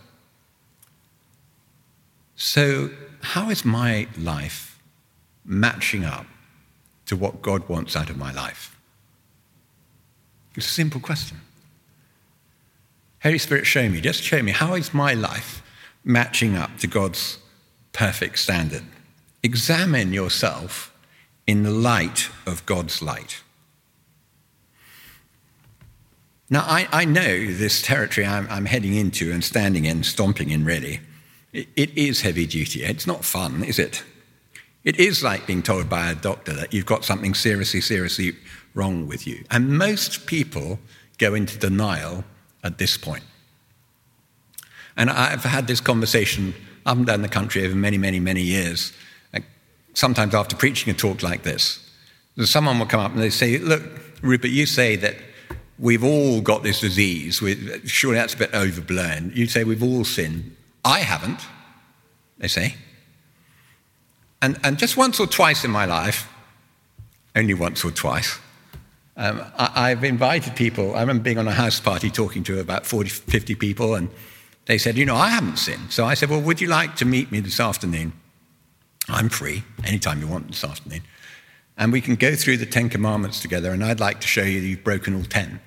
so 2.34 2.90
how 3.22 3.50
is 3.50 3.64
my 3.64 4.08
life 4.18 4.80
matching 5.44 6.04
up 6.04 6.26
to 7.06 7.16
what 7.16 7.40
God 7.40 7.68
wants 7.68 7.94
out 7.94 8.10
of 8.10 8.18
my 8.18 8.32
life? 8.32 8.76
It's 10.56 10.66
a 10.66 10.70
simple 10.70 11.00
question. 11.00 11.40
Holy 13.22 13.38
Spirit, 13.38 13.64
show 13.64 13.88
me, 13.88 14.00
just 14.00 14.22
show 14.24 14.42
me, 14.42 14.50
how 14.50 14.74
is 14.74 14.92
my 14.92 15.14
life 15.14 15.62
matching 16.04 16.56
up 16.56 16.78
to 16.78 16.86
God's 16.86 17.38
perfect 17.92 18.38
standard? 18.38 18.84
Examine 19.42 20.12
yourself 20.12 20.94
in 21.46 21.62
the 21.62 21.70
light 21.70 22.28
of 22.46 22.64
God's 22.66 23.00
light. 23.00 23.42
Now, 26.50 26.60
I, 26.60 26.88
I 26.92 27.04
know 27.04 27.46
this 27.52 27.82
territory 27.82 28.26
I'm, 28.26 28.46
I'm, 28.50 28.64
heading 28.64 28.94
into 28.94 29.32
and 29.32 29.44
standing 29.44 29.84
in, 29.84 30.02
stomping 30.02 30.50
in, 30.50 30.64
really. 30.64 31.00
It, 31.52 31.68
it 31.76 31.96
is 31.96 32.22
heavy 32.22 32.46
duty. 32.46 32.84
It's 32.84 33.06
not 33.06 33.24
fun, 33.24 33.62
is 33.64 33.78
it? 33.78 34.02
It 34.84 34.98
is 34.98 35.22
like 35.22 35.46
being 35.46 35.62
told 35.62 35.90
by 35.90 36.10
a 36.10 36.14
doctor 36.14 36.54
that 36.54 36.72
you've 36.72 36.86
got 36.86 37.04
something 37.04 37.34
seriously, 37.34 37.82
seriously 37.82 38.32
wrong 38.74 39.06
with 39.06 39.26
you. 39.26 39.44
And 39.50 39.76
most 39.76 40.26
people 40.26 40.78
go 41.18 41.34
into 41.34 41.58
denial 41.58 42.24
at 42.64 42.78
this 42.78 42.96
point. 42.96 43.24
And 44.98 45.08
I've 45.08 45.44
had 45.44 45.68
this 45.68 45.80
conversation 45.80 46.54
up 46.84 46.96
and 46.96 47.06
down 47.06 47.22
the 47.22 47.28
country 47.28 47.64
over 47.64 47.74
many, 47.74 47.96
many, 47.96 48.18
many 48.20 48.42
years. 48.42 48.92
Sometimes 49.94 50.34
after 50.34 50.54
preaching 50.54 50.92
a 50.92 50.96
talk 50.96 51.22
like 51.22 51.44
this, 51.44 51.88
someone 52.44 52.78
will 52.78 52.86
come 52.86 53.00
up 53.00 53.12
and 53.12 53.20
they 53.20 53.30
say, 53.30 53.58
Look, 53.58 53.82
Rupert, 54.22 54.50
you 54.50 54.66
say 54.66 54.96
that 54.96 55.16
we've 55.78 56.04
all 56.04 56.40
got 56.40 56.62
this 56.62 56.80
disease. 56.80 57.42
Surely 57.84 58.18
that's 58.18 58.34
a 58.34 58.36
bit 58.36 58.52
overblown. 58.52 59.32
You 59.34 59.46
say 59.46 59.64
we've 59.64 59.82
all 59.82 60.04
sinned. 60.04 60.54
I 60.84 61.00
haven't, 61.00 61.40
they 62.38 62.48
say. 62.48 62.74
And, 64.42 64.58
and 64.62 64.78
just 64.78 64.96
once 64.96 65.18
or 65.20 65.26
twice 65.26 65.64
in 65.64 65.70
my 65.70 65.84
life, 65.84 66.28
only 67.34 67.54
once 67.54 67.84
or 67.84 67.90
twice, 67.90 68.38
um, 69.16 69.44
I, 69.56 69.90
have 69.90 70.04
invited 70.04 70.54
people. 70.54 70.94
I 70.94 71.00
remember 71.00 71.24
being 71.24 71.38
on 71.38 71.48
a 71.48 71.52
house 71.52 71.80
party 71.80 72.08
talking 72.08 72.44
to 72.44 72.60
about 72.60 72.86
40, 72.86 73.10
50 73.10 73.56
people, 73.56 73.96
and 73.96 74.08
they 74.68 74.78
said, 74.78 74.96
You 74.96 75.06
know, 75.06 75.16
I 75.16 75.30
haven't 75.30 75.56
sinned. 75.56 75.90
So 75.90 76.04
I 76.04 76.14
said, 76.14 76.28
Well, 76.30 76.42
would 76.42 76.60
you 76.60 76.68
like 76.68 76.94
to 76.96 77.04
meet 77.04 77.32
me 77.32 77.40
this 77.40 77.58
afternoon? 77.58 78.12
I'm 79.08 79.30
free 79.30 79.64
anytime 79.84 80.20
you 80.20 80.28
want 80.28 80.48
this 80.48 80.62
afternoon. 80.62 81.00
And 81.78 81.90
we 81.90 82.00
can 82.02 82.16
go 82.16 82.36
through 82.36 82.58
the 82.58 82.66
Ten 82.66 82.90
Commandments 82.90 83.40
together, 83.40 83.72
and 83.72 83.82
I'd 83.82 83.98
like 83.98 84.20
to 84.20 84.26
show 84.28 84.42
you 84.42 84.60
that 84.60 84.66
you've 84.66 84.84
broken 84.84 85.14
all 85.14 85.24
ten. 85.24 85.60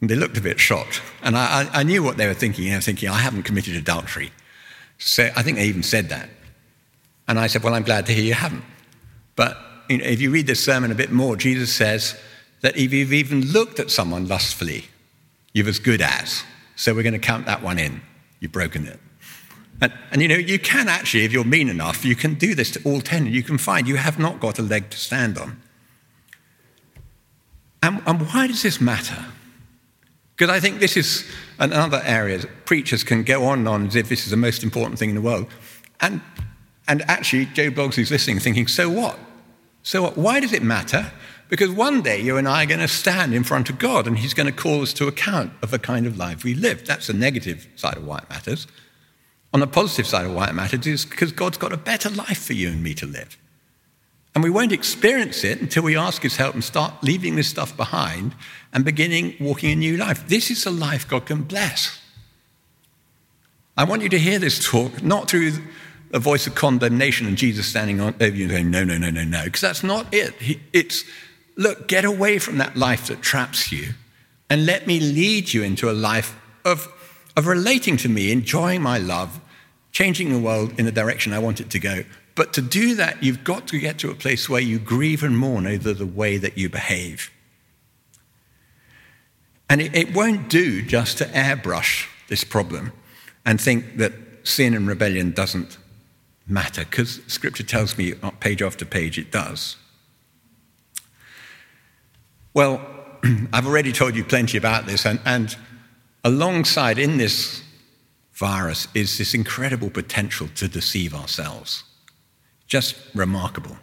And 0.00 0.08
they 0.08 0.14
looked 0.14 0.38
a 0.38 0.40
bit 0.40 0.58
shocked. 0.58 1.02
And 1.22 1.36
I, 1.36 1.68
I, 1.72 1.82
knew 1.82 2.02
what 2.02 2.16
they 2.16 2.26
were 2.26 2.34
thinking. 2.34 2.70
They 2.70 2.74
were 2.74 2.80
thinking, 2.80 3.08
I 3.08 3.18
haven't 3.18 3.42
committed 3.42 3.76
adultery. 3.76 4.30
So 4.98 5.28
I 5.36 5.42
think 5.42 5.58
they 5.58 5.66
even 5.66 5.82
said 5.82 6.08
that. 6.08 6.30
And 7.28 7.38
I 7.38 7.48
said, 7.48 7.62
Well, 7.62 7.74
I'm 7.74 7.82
glad 7.82 8.06
to 8.06 8.14
hear 8.14 8.24
you 8.24 8.34
haven't. 8.34 8.64
But 9.36 9.58
you 9.90 9.98
know, 9.98 10.04
if 10.04 10.22
you 10.22 10.30
read 10.30 10.46
this 10.46 10.64
sermon 10.64 10.90
a 10.90 10.94
bit 10.94 11.12
more, 11.12 11.36
Jesus 11.36 11.70
says 11.70 12.18
that 12.62 12.78
if 12.78 12.94
you've 12.94 13.12
even 13.12 13.42
looked 13.52 13.78
at 13.78 13.90
someone 13.90 14.26
lustfully, 14.26 14.86
you've 15.52 15.68
as 15.68 15.78
good 15.78 16.00
as. 16.00 16.44
So 16.76 16.94
we're 16.94 17.02
going 17.02 17.12
to 17.12 17.18
count 17.18 17.46
that 17.46 17.62
one 17.62 17.78
in. 17.78 18.00
You've 18.40 18.52
broken 18.52 18.86
it. 18.86 18.98
And, 19.80 19.92
and, 20.10 20.22
you 20.22 20.28
know, 20.28 20.36
you 20.36 20.58
can 20.58 20.88
actually, 20.88 21.24
if 21.24 21.32
you're 21.32 21.44
mean 21.44 21.68
enough, 21.68 22.04
you 22.04 22.14
can 22.14 22.34
do 22.34 22.54
this 22.54 22.70
to 22.72 22.82
all 22.84 23.00
10. 23.00 23.26
You 23.26 23.42
can 23.42 23.58
find 23.58 23.88
you 23.88 23.96
have 23.96 24.18
not 24.18 24.38
got 24.38 24.58
a 24.58 24.62
leg 24.62 24.90
to 24.90 24.96
stand 24.96 25.38
on. 25.38 25.60
And, 27.82 28.00
and 28.06 28.22
why 28.28 28.46
does 28.46 28.62
this 28.62 28.80
matter? 28.80 29.24
Because 30.36 30.54
I 30.54 30.60
think 30.60 30.78
this 30.78 30.96
is 30.96 31.28
another 31.58 32.00
area 32.04 32.38
that 32.38 32.64
preachers 32.64 33.02
can 33.02 33.22
go 33.24 33.44
on 33.44 33.60
and 33.60 33.68
on 33.68 33.86
as 33.88 33.96
if 33.96 34.08
this 34.08 34.24
is 34.24 34.30
the 34.30 34.36
most 34.36 34.62
important 34.62 34.98
thing 34.98 35.08
in 35.08 35.14
the 35.16 35.20
world. 35.20 35.46
And, 36.00 36.20
and 36.88 37.02
actually, 37.02 37.46
Joe 37.46 37.70
Bloggs 37.70 37.98
is 37.98 38.10
listening, 38.10 38.38
thinking, 38.38 38.68
so 38.68 38.88
what? 38.88 39.18
So 39.82 40.02
what? 40.02 40.16
Why 40.16 40.40
does 40.40 40.52
it 40.52 40.62
matter? 40.62 41.10
Because 41.48 41.70
one 41.70 42.02
day 42.02 42.20
you 42.20 42.36
and 42.36 42.48
I 42.48 42.62
are 42.62 42.66
going 42.66 42.80
to 42.80 42.88
stand 42.88 43.34
in 43.34 43.44
front 43.44 43.68
of 43.68 43.78
God 43.78 44.06
and 44.06 44.18
He's 44.18 44.34
going 44.34 44.46
to 44.46 44.52
call 44.52 44.82
us 44.82 44.92
to 44.94 45.06
account 45.06 45.52
of 45.62 45.70
the 45.70 45.78
kind 45.78 46.06
of 46.06 46.16
life 46.16 46.44
we 46.44 46.54
live. 46.54 46.86
That's 46.86 47.08
the 47.08 47.12
negative 47.12 47.68
side 47.76 47.96
of 47.96 48.06
why 48.06 48.18
it 48.18 48.30
matters. 48.30 48.66
On 49.52 49.60
the 49.60 49.66
positive 49.66 50.06
side 50.06 50.24
of 50.24 50.34
why 50.34 50.48
it 50.48 50.54
matters 50.54 50.86
is 50.86 51.04
because 51.04 51.30
God's 51.30 51.58
got 51.58 51.72
a 51.72 51.76
better 51.76 52.08
life 52.08 52.42
for 52.42 52.54
you 52.54 52.68
and 52.68 52.82
me 52.82 52.94
to 52.94 53.06
live. 53.06 53.36
And 54.34 54.42
we 54.42 54.48
won't 54.48 54.72
experience 54.72 55.44
it 55.44 55.60
until 55.60 55.82
we 55.82 55.96
ask 55.96 56.22
His 56.22 56.36
help 56.36 56.54
and 56.54 56.64
start 56.64 56.94
leaving 57.02 57.36
this 57.36 57.48
stuff 57.48 57.76
behind 57.76 58.34
and 58.72 58.84
beginning 58.84 59.34
walking 59.38 59.70
a 59.70 59.76
new 59.76 59.98
life. 59.98 60.26
This 60.26 60.50
is 60.50 60.64
a 60.64 60.70
life 60.70 61.06
God 61.06 61.26
can 61.26 61.42
bless. 61.42 62.00
I 63.76 63.84
want 63.84 64.02
you 64.02 64.08
to 64.10 64.18
hear 64.18 64.38
this 64.38 64.64
talk 64.64 65.02
not 65.02 65.28
through 65.28 65.52
a 66.12 66.18
voice 66.18 66.46
of 66.46 66.54
condemnation 66.54 67.26
and 67.26 67.36
Jesus 67.36 67.66
standing 67.66 68.00
over 68.00 68.26
you 68.26 68.44
and 68.44 68.52
saying, 68.52 68.70
no, 68.70 68.84
no, 68.84 68.98
no, 68.98 69.10
no, 69.10 69.24
no, 69.24 69.44
because 69.44 69.62
that's 69.62 69.82
not 69.82 70.12
it. 70.12 70.34
It's, 70.72 71.04
look, 71.56 71.88
get 71.88 72.04
away 72.04 72.38
from 72.38 72.58
that 72.58 72.76
life 72.76 73.06
that 73.08 73.22
traps 73.22 73.72
you 73.72 73.94
and 74.48 74.66
let 74.66 74.86
me 74.86 75.00
lead 75.00 75.52
you 75.52 75.62
into 75.62 75.90
a 75.90 75.92
life 75.92 76.38
of, 76.64 76.88
of 77.36 77.46
relating 77.46 77.96
to 77.98 78.08
me, 78.08 78.30
enjoying 78.30 78.82
my 78.82 78.98
love, 78.98 79.40
changing 79.92 80.30
the 80.30 80.38
world 80.38 80.78
in 80.78 80.84
the 80.84 80.92
direction 80.92 81.32
I 81.32 81.38
want 81.38 81.60
it 81.60 81.70
to 81.70 81.78
go. 81.78 82.04
But 82.34 82.52
to 82.54 82.62
do 82.62 82.94
that, 82.94 83.22
you've 83.22 83.44
got 83.44 83.68
to 83.68 83.78
get 83.78 83.98
to 83.98 84.10
a 84.10 84.14
place 84.14 84.48
where 84.48 84.60
you 84.60 84.78
grieve 84.78 85.22
and 85.22 85.36
mourn 85.36 85.66
over 85.66 85.92
the 85.92 86.06
way 86.06 86.38
that 86.38 86.56
you 86.56 86.68
behave. 86.68 87.30
And 89.68 89.80
it, 89.80 89.94
it 89.94 90.14
won't 90.14 90.48
do 90.48 90.82
just 90.82 91.18
to 91.18 91.24
airbrush 91.24 92.06
this 92.28 92.44
problem 92.44 92.92
and 93.44 93.60
think 93.60 93.96
that 93.98 94.12
sin 94.44 94.74
and 94.74 94.86
rebellion 94.88 95.32
doesn't 95.32 95.78
matter, 96.46 96.84
because 96.84 97.20
Scripture 97.26 97.62
tells 97.62 97.96
me 97.96 98.14
uh, 98.22 98.30
page 98.30 98.62
after 98.62 98.84
page 98.84 99.18
it 99.18 99.30
does. 99.30 99.76
Well, 102.54 102.80
I've 103.52 103.66
already 103.66 103.92
told 103.92 104.14
you 104.14 104.24
plenty 104.24 104.58
about 104.58 104.86
this, 104.86 105.06
and, 105.06 105.20
and 105.24 105.56
alongside 106.24 106.98
in 106.98 107.16
this 107.16 107.62
virus 108.32 108.88
is 108.94 109.18
this 109.18 109.34
incredible 109.34 109.90
potential 109.90 110.48
to 110.56 110.68
deceive 110.68 111.14
ourselves. 111.14 111.84
Just 112.66 112.96
remarkable. 113.14 113.76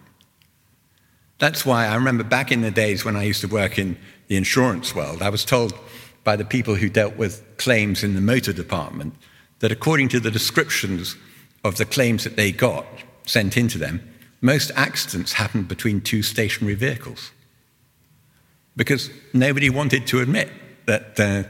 That's 1.38 1.66
why 1.66 1.88
I 1.88 1.96
remember 1.96 2.24
back 2.24 2.52
in 2.52 2.62
the 2.62 2.72
days 2.72 3.06
when 3.06 3.16
I 3.16 3.24
used 3.24 3.42
to 3.42 3.48
work 3.48 3.80
in 3.80 3.98
the 4.28 4.36
insurance 4.36 4.94
world, 4.94 5.22
I 5.22 5.30
was 5.30 5.46
told 5.46 5.74
by 6.24 6.36
the 6.36 6.46
people 6.46 6.76
who 6.76 6.90
dealt 6.90 7.16
with 7.16 7.44
claims 7.58 8.04
in 8.04 8.14
the 8.14 8.22
motor 8.22 8.52
department 8.52 9.14
that 9.60 9.72
according 9.72 10.10
to 10.10 10.20
the 10.20 10.32
descriptions 10.32 11.16
of 11.64 11.78
the 11.78 11.86
claims 11.86 12.24
that 12.24 12.36
they 12.36 12.52
got 12.52 12.86
sent 13.26 13.58
into 13.58 13.78
them, 13.78 14.02
most 14.42 14.72
accidents 14.76 15.34
happened 15.34 15.68
between 15.68 16.02
two 16.02 16.22
stationary 16.22 16.76
vehicles. 16.76 17.32
Because 18.80 19.10
nobody 19.34 19.70
wanted 19.70 20.08
to 20.08 20.22
admit 20.22 20.50
that 20.86 21.20
uh, 21.20 21.44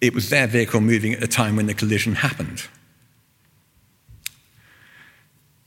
it 0.00 0.14
was 0.14 0.30
their 0.30 0.46
vehicle 0.46 0.80
moving 0.80 1.12
at 1.12 1.18
the 1.18 1.26
time 1.26 1.56
when 1.56 1.66
the 1.66 1.74
collision 1.74 2.14
happened. 2.14 2.62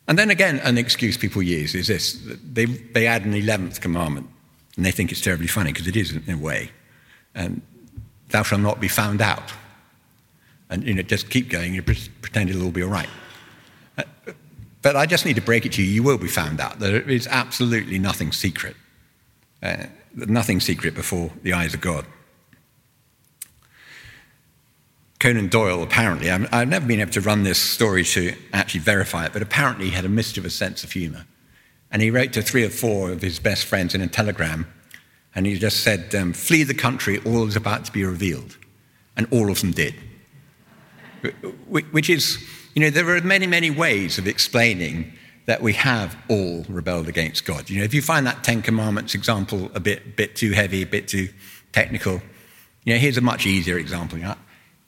And 0.08 0.18
then 0.18 0.30
again, 0.30 0.60
an 0.60 0.78
excuse 0.78 1.18
people 1.18 1.44
use 1.44 1.76
is 1.76 1.88
this 1.88 2.26
they, 2.50 2.64
they 2.64 3.08
add 3.08 3.26
an 3.26 3.34
11th 3.34 3.82
commandment, 3.82 4.30
and 4.78 4.86
they 4.86 4.92
think 4.92 5.12
it's 5.12 5.20
terribly 5.20 5.48
funny 5.48 5.74
because 5.74 5.86
it 5.86 5.98
is 5.98 6.14
in 6.14 6.34
a 6.34 6.38
way. 6.38 6.72
And 7.34 7.62
thou 8.30 8.44
shalt 8.44 8.62
not 8.62 8.80
be 8.80 8.88
found 8.88 9.22
out. 9.22 9.52
And 10.70 10.82
you 10.86 10.94
know, 10.94 11.02
just 11.02 11.30
keep 11.30 11.50
going, 11.50 11.74
you 11.74 11.82
pretend 11.82 12.50
it'll 12.50 12.64
all 12.64 12.72
be 12.72 12.84
all 12.84 12.90
right. 12.90 13.10
Uh, 13.98 14.04
but 14.82 14.96
I 14.96 15.06
just 15.06 15.26
need 15.26 15.36
to 15.36 15.42
break 15.42 15.66
it 15.66 15.74
to 15.74 15.84
you 15.84 15.92
you 15.92 16.04
will 16.04 16.18
be 16.18 16.30
found 16.30 16.62
out. 16.62 16.80
There 16.80 17.02
is 17.02 17.28
absolutely 17.28 18.00
nothing 18.00 18.32
secret. 18.32 18.78
Uh, 19.62 19.88
nothing 20.16 20.60
secret 20.60 20.96
before 20.96 21.32
the 21.44 21.54
eyes 21.54 21.74
of 21.74 21.82
God. 21.82 22.06
Conan 25.20 25.48
Doyle, 25.48 25.82
apparently, 25.82 26.30
I've 26.30 26.68
never 26.68 26.86
been 26.86 27.00
able 27.00 27.12
to 27.14 27.22
run 27.22 27.44
this 27.44 27.60
story 27.60 28.04
to 28.04 28.36
actually 28.54 28.82
verify 28.82 29.26
it, 29.26 29.34
but 29.34 29.42
apparently 29.42 29.86
he 29.86 29.92
had 29.92 30.06
a 30.06 30.10
mischievous 30.10 30.54
sense 30.54 30.84
of 30.84 30.92
humor. 30.92 31.26
And 31.92 32.02
he 32.02 32.12
wrote 32.12 32.34
to 32.34 32.42
three 32.42 32.66
or 32.66 32.70
four 32.70 33.12
of 33.12 33.22
his 33.22 33.40
best 33.40 33.66
friends 33.66 33.96
in 33.96 34.02
a 34.02 34.08
telegram, 34.08 34.68
and 35.34 35.46
he 35.46 35.58
just 35.58 35.82
said, 35.82 36.14
um, 36.16 36.34
Flee 36.34 36.64
the 36.64 36.74
country, 36.74 37.20
all 37.26 37.48
is 37.48 37.56
about 37.56 37.86
to 37.86 37.92
be 37.92 38.04
revealed. 38.04 38.58
And 39.18 39.28
all 39.32 39.50
of 39.50 39.62
them 39.62 39.72
did. 39.72 39.96
Which 41.70 42.10
is, 42.10 42.38
you 42.74 42.82
know, 42.82 42.90
there 42.90 43.16
are 43.16 43.22
many, 43.22 43.48
many 43.48 43.72
ways 43.72 44.18
of 44.18 44.28
explaining 44.28 45.14
that 45.46 45.62
we 45.62 45.74
have 45.74 46.18
all 46.28 46.66
rebelled 46.68 47.08
against 47.08 47.46
God. 47.46 47.70
You 47.70 47.80
know, 47.80 47.84
if 47.84 47.94
you 47.94 48.02
find 48.02 48.26
that 48.26 48.44
Ten 48.44 48.62
Commandments 48.62 49.14
example 49.14 49.70
a 49.76 49.80
bit, 49.80 50.16
bit 50.16 50.36
too 50.36 50.52
heavy, 50.52 50.82
a 50.82 50.88
bit 50.88 51.08
too 51.08 51.30
technical, 51.72 52.22
you 52.84 52.94
know, 52.94 53.00
here's 53.00 53.18
a 53.18 53.22
much 53.22 53.46
easier 53.46 53.78
example. 53.78 54.18
You 54.18 54.26
know, 54.26 54.36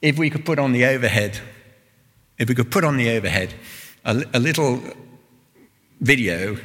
if 0.02 0.18
we 0.18 0.30
could 0.30 0.44
put 0.44 0.58
on 0.58 0.72
the 0.72 0.84
overhead, 0.86 1.38
if 2.38 2.48
we 2.48 2.54
could 2.54 2.70
put 2.70 2.84
on 2.84 2.96
the 2.96 3.10
overhead 3.10 3.54
a, 4.04 4.24
a 4.34 4.40
little 4.40 4.80
video 6.00 6.56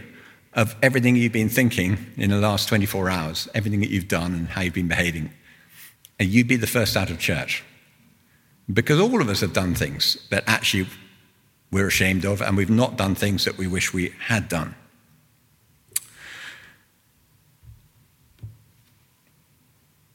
of 0.54 0.76
everything 0.84 1.16
you've 1.16 1.32
been 1.32 1.50
thinking 1.50 1.98
in 2.18 2.30
the 2.30 2.38
last 2.38 2.70
24 2.70 3.10
hours, 3.10 3.48
everything 3.54 3.80
that 3.80 3.90
you've 3.90 4.08
done 4.08 4.34
and 4.34 4.48
how 4.48 4.62
you've 4.62 4.74
been 4.74 4.88
behaving, 4.88 5.32
and 6.20 6.30
you'd 6.30 6.48
be 6.48 6.56
the 6.56 6.68
first 6.68 6.96
out 6.96 7.10
of 7.10 7.20
church. 7.20 7.64
Because 8.72 9.00
all 9.00 9.20
of 9.20 9.30
us 9.30 9.42
have 9.42 9.54
done 9.54 9.76
things 9.76 10.18
that 10.30 10.44
actually 10.48 10.88
we're 11.74 11.88
ashamed 11.88 12.24
of, 12.24 12.42
and 12.42 12.56
we've 12.56 12.70
not 12.70 12.98
done 12.98 13.16
things 13.16 13.46
that 13.46 13.58
we 13.58 13.68
wish 13.68 13.94
we 13.94 14.14
had 14.28 14.48
done. 14.48 14.76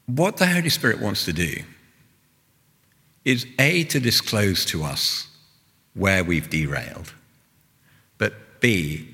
What 0.05 0.37
the 0.37 0.47
Holy 0.47 0.69
Spirit 0.69 0.99
wants 0.99 1.25
to 1.25 1.33
do 1.33 1.61
is 3.25 3.45
A, 3.59 3.83
to 3.83 3.99
disclose 3.99 4.65
to 4.65 4.83
us 4.83 5.27
where 5.93 6.23
we've 6.23 6.49
derailed, 6.49 7.13
but 8.17 8.33
B, 8.59 9.07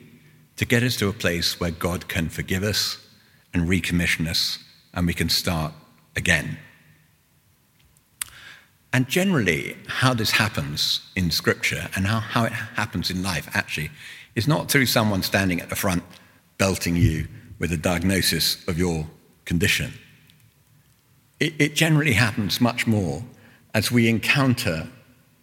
to 0.56 0.66
get 0.66 0.84
us 0.84 0.96
to 0.98 1.10
a 1.10 1.14
place 1.14 1.60
where 1.60 1.72
God 1.72 2.08
can 2.08 2.30
forgive 2.30 2.64
us 2.64 3.06
and 3.54 3.68
recommission 3.68 4.28
us 4.28 4.60
and 4.94 5.06
we 5.06 5.14
can 5.14 5.28
start 5.28 5.74
again. 6.16 6.58
And 8.96 9.10
generally, 9.10 9.76
how 9.88 10.14
this 10.14 10.32
happens 10.32 11.02
in 11.18 11.30
Scripture 11.30 11.90
and 11.98 12.08
how, 12.08 12.22
how 12.22 12.46
it 12.46 12.54
happens 12.54 13.12
in 13.12 13.22
life 13.22 13.50
actually 13.54 13.92
is 14.36 14.48
not 14.48 14.72
through 14.72 14.86
someone 14.86 15.22
standing 15.22 15.60
at 15.60 15.68
the 15.70 15.76
front 15.76 16.02
belting 16.58 16.96
you 16.96 17.28
with 17.60 17.74
a 17.74 17.78
diagnosis 17.78 18.66
of 18.70 18.80
your 18.80 19.06
condition. 19.44 19.92
It, 21.42 21.56
it 21.60 21.76
generally 21.76 22.14
happens 22.14 22.62
much 22.62 22.88
more 22.88 23.22
as 23.74 23.92
we 23.92 24.08
encounter 24.08 24.88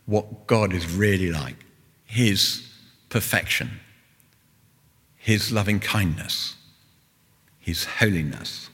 what 0.06 0.46
God 0.46 0.72
is 0.72 0.90
really 0.90 1.30
like 1.30 1.66
His 2.06 2.66
perfection, 3.10 3.80
His 5.18 5.52
loving 5.52 5.78
kindness, 5.78 6.56
His 7.60 7.84
holiness. 7.84 8.70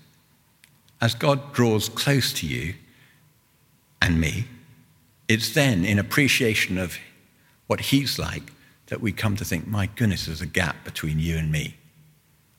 As 1.01 1.17
God 1.17 1.53
draws 1.53 1.89
close 1.89 2.33
to 2.35 2.47
you 2.47 2.75
and 4.01 4.21
me, 4.21 4.47
it's 5.29 5.53
then 5.53 5.85
in 5.85 5.99
appreciation 5.99 6.79
of 6.79 6.99
what 7.67 7.81
He's 7.81 8.19
like 8.19 8.53
that 8.87 9.01
we 9.01 9.13
come 9.13 9.37
to 9.37 9.45
think, 9.45 9.67
my 9.67 9.87
goodness, 9.87 10.27
there's 10.27 10.41
a 10.41 10.47
gap 10.47 10.85
between 10.85 11.19
you 11.19 11.37
and 11.37 11.53
me. 11.53 11.77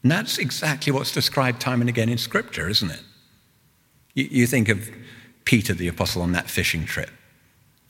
And 0.03 0.11
that's 0.11 0.37
exactly 0.37 0.93
what's 0.93 1.11
described 1.11 1.59
time 1.59 1.81
and 1.81 1.89
again 1.89 2.09
in 2.09 2.17
Scripture, 2.17 2.69
isn't 2.69 2.91
it? 2.91 3.01
You, 4.13 4.27
you 4.31 4.47
think 4.47 4.69
of 4.69 4.89
Peter 5.43 5.73
the 5.73 5.87
apostle 5.87 6.21
on 6.21 6.31
that 6.33 6.49
fishing 6.49 6.85
trip. 6.85 7.09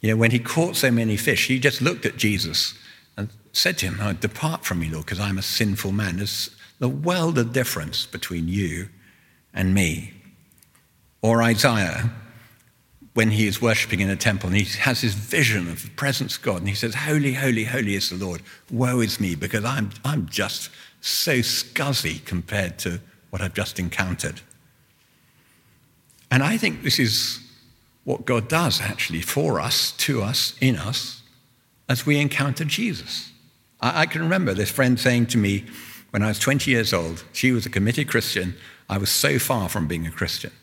You 0.01 0.09
know, 0.09 0.15
when 0.15 0.31
he 0.31 0.39
caught 0.39 0.77
so 0.77 0.89
many 0.89 1.17
fish, 1.17 1.47
he 1.47 1.59
just 1.59 1.81
looked 1.81 2.05
at 2.05 2.15
Jesus 2.15 2.73
and 3.17 3.29
said 3.51 3.77
to 3.79 3.87
him, 3.87 3.97
oh, 4.01 4.13
Depart 4.13 4.65
from 4.65 4.79
me, 4.79 4.89
Lord, 4.89 5.05
because 5.05 5.19
I'm 5.19 5.37
a 5.37 5.43
sinful 5.43 5.91
man. 5.91 6.17
There's 6.17 6.49
the 6.79 6.87
world 6.87 7.37
of 7.37 7.51
difference 7.51 8.05
between 8.05 8.47
you 8.47 8.87
and 9.53 9.73
me. 9.73 10.13
Or 11.21 11.43
Isaiah, 11.43 12.09
when 13.19 13.31
he 13.31 13.47
is 13.47 13.61
worshipping 13.61 13.99
in 13.99 14.09
a 14.09 14.15
temple 14.15 14.47
and 14.47 14.57
he 14.57 14.79
has 14.79 15.01
his 15.01 15.13
vision 15.13 15.67
of 15.67 15.83
the 15.83 15.89
presence 15.89 16.37
of 16.37 16.41
God 16.41 16.59
and 16.59 16.69
he 16.69 16.73
says, 16.73 16.95
Holy, 16.95 17.33
holy, 17.33 17.65
holy 17.65 17.95
is 17.95 18.09
the 18.09 18.15
Lord. 18.15 18.41
Woe 18.71 19.01
is 19.01 19.19
me 19.19 19.35
because 19.35 19.65
I'm, 19.65 19.89
I'm 20.05 20.29
just 20.29 20.69
so 21.01 21.39
scuzzy 21.39 22.23
compared 22.23 22.79
to 22.79 23.01
what 23.29 23.41
I've 23.41 23.53
just 23.53 23.77
encountered. 23.77 24.39
And 26.31 26.41
I 26.41 26.55
think 26.55 26.81
this 26.81 26.97
is 26.97 27.41
what 28.05 28.23
God 28.23 28.47
does 28.47 28.79
actually 28.79 29.19
for 29.19 29.59
us, 29.59 29.91
to 29.97 30.21
us, 30.21 30.55
in 30.61 30.77
us, 30.77 31.21
as 31.89 32.05
we 32.05 32.21
encounter 32.21 32.63
Jesus. 32.63 33.33
I, 33.81 34.03
I 34.03 34.05
can 34.05 34.21
remember 34.21 34.53
this 34.53 34.71
friend 34.71 34.97
saying 34.97 35.25
to 35.25 35.37
me 35.37 35.65
when 36.11 36.23
I 36.23 36.29
was 36.29 36.39
20 36.39 36.71
years 36.71 36.93
old, 36.93 37.25
she 37.33 37.51
was 37.51 37.65
a 37.65 37.69
committed 37.69 38.07
Christian. 38.07 38.55
I 38.89 38.97
was 38.97 39.09
so 39.09 39.39
far 39.39 39.67
from 39.67 39.89
being 39.89 40.07
a 40.07 40.11
Christian. 40.11 40.53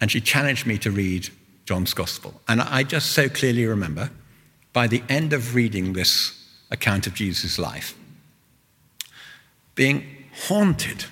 And 0.00 0.10
she 0.10 0.20
challenged 0.20 0.66
me 0.66 0.78
to 0.78 0.90
read 0.90 1.30
John's 1.64 1.94
Gospel. 1.94 2.40
And 2.48 2.60
I 2.60 2.82
just 2.82 3.12
so 3.12 3.28
clearly 3.28 3.66
remember, 3.66 4.10
by 4.72 4.86
the 4.86 5.02
end 5.08 5.32
of 5.32 5.54
reading 5.54 5.92
this 5.92 6.38
account 6.70 7.06
of 7.06 7.14
Jesus' 7.14 7.58
life, 7.58 7.94
being 9.74 10.04
haunted 10.46 11.06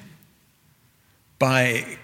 by 1.39 1.99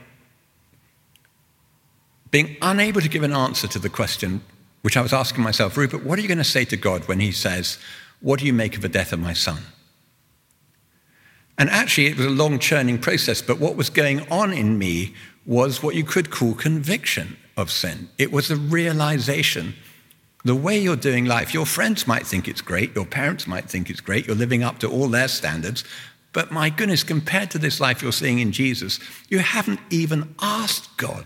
being 2.30 2.56
unable 2.62 3.00
to 3.00 3.08
give 3.08 3.22
an 3.22 3.32
answer 3.32 3.66
to 3.68 3.78
the 3.78 3.88
question 3.88 4.42
which 4.82 4.96
I 4.96 5.00
was 5.00 5.12
asking 5.12 5.42
myself, 5.42 5.76
Rupert, 5.76 6.04
what 6.04 6.18
are 6.18 6.22
you 6.22 6.28
going 6.28 6.38
to 6.38 6.44
say 6.44 6.64
to 6.66 6.76
God 6.76 7.08
when 7.08 7.18
he 7.18 7.32
says, 7.32 7.78
What 8.20 8.38
do 8.38 8.46
you 8.46 8.52
make 8.52 8.76
of 8.76 8.82
the 8.82 8.88
death 8.88 9.12
of 9.12 9.18
my 9.18 9.32
son? 9.32 9.62
And 11.58 11.70
actually, 11.70 12.06
it 12.06 12.16
was 12.16 12.26
a 12.26 12.30
long 12.30 12.58
churning 12.58 12.98
process, 12.98 13.40
but 13.42 13.58
what 13.58 13.76
was 13.76 13.90
going 13.90 14.30
on 14.30 14.52
in 14.52 14.78
me 14.78 15.14
was 15.46 15.82
what 15.82 15.94
you 15.94 16.04
could 16.04 16.30
call 16.30 16.54
conviction 16.54 17.36
of 17.56 17.70
sin. 17.70 18.08
It 18.18 18.32
was 18.32 18.50
a 18.50 18.56
realization. 18.56 19.74
The 20.44 20.54
way 20.54 20.78
you're 20.78 20.96
doing 20.96 21.24
life, 21.24 21.54
your 21.54 21.66
friends 21.66 22.06
might 22.06 22.26
think 22.26 22.46
it's 22.46 22.60
great, 22.60 22.94
your 22.94 23.06
parents 23.06 23.46
might 23.46 23.68
think 23.68 23.90
it's 23.90 24.00
great, 24.00 24.26
you're 24.26 24.36
living 24.36 24.62
up 24.62 24.78
to 24.80 24.90
all 24.90 25.08
their 25.08 25.28
standards, 25.28 25.82
but 26.36 26.52
my 26.52 26.68
goodness, 26.68 27.02
compared 27.02 27.50
to 27.52 27.58
this 27.58 27.80
life 27.80 28.02
you're 28.02 28.12
seeing 28.12 28.40
in 28.40 28.52
Jesus, 28.52 29.00
you 29.30 29.38
haven't 29.38 29.80
even 29.88 30.34
asked 30.38 30.94
God 30.98 31.24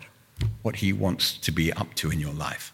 what 0.63 0.77
he 0.77 0.93
wants 0.93 1.37
to 1.39 1.51
be 1.51 1.73
up 1.73 1.95
to 1.95 2.13
in 2.13 2.21
your 2.21 2.33
life. 2.33 2.73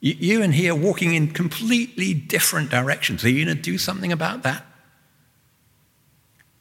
You 0.00 0.42
and 0.44 0.54
he 0.54 0.70
are 0.70 0.76
walking 0.76 1.14
in 1.14 1.32
completely 1.32 2.14
different 2.14 2.70
directions. 2.70 3.24
Are 3.24 3.28
you 3.28 3.44
going 3.44 3.56
to 3.56 3.60
do 3.60 3.78
something 3.78 4.12
about 4.12 4.44
that? 4.44 4.64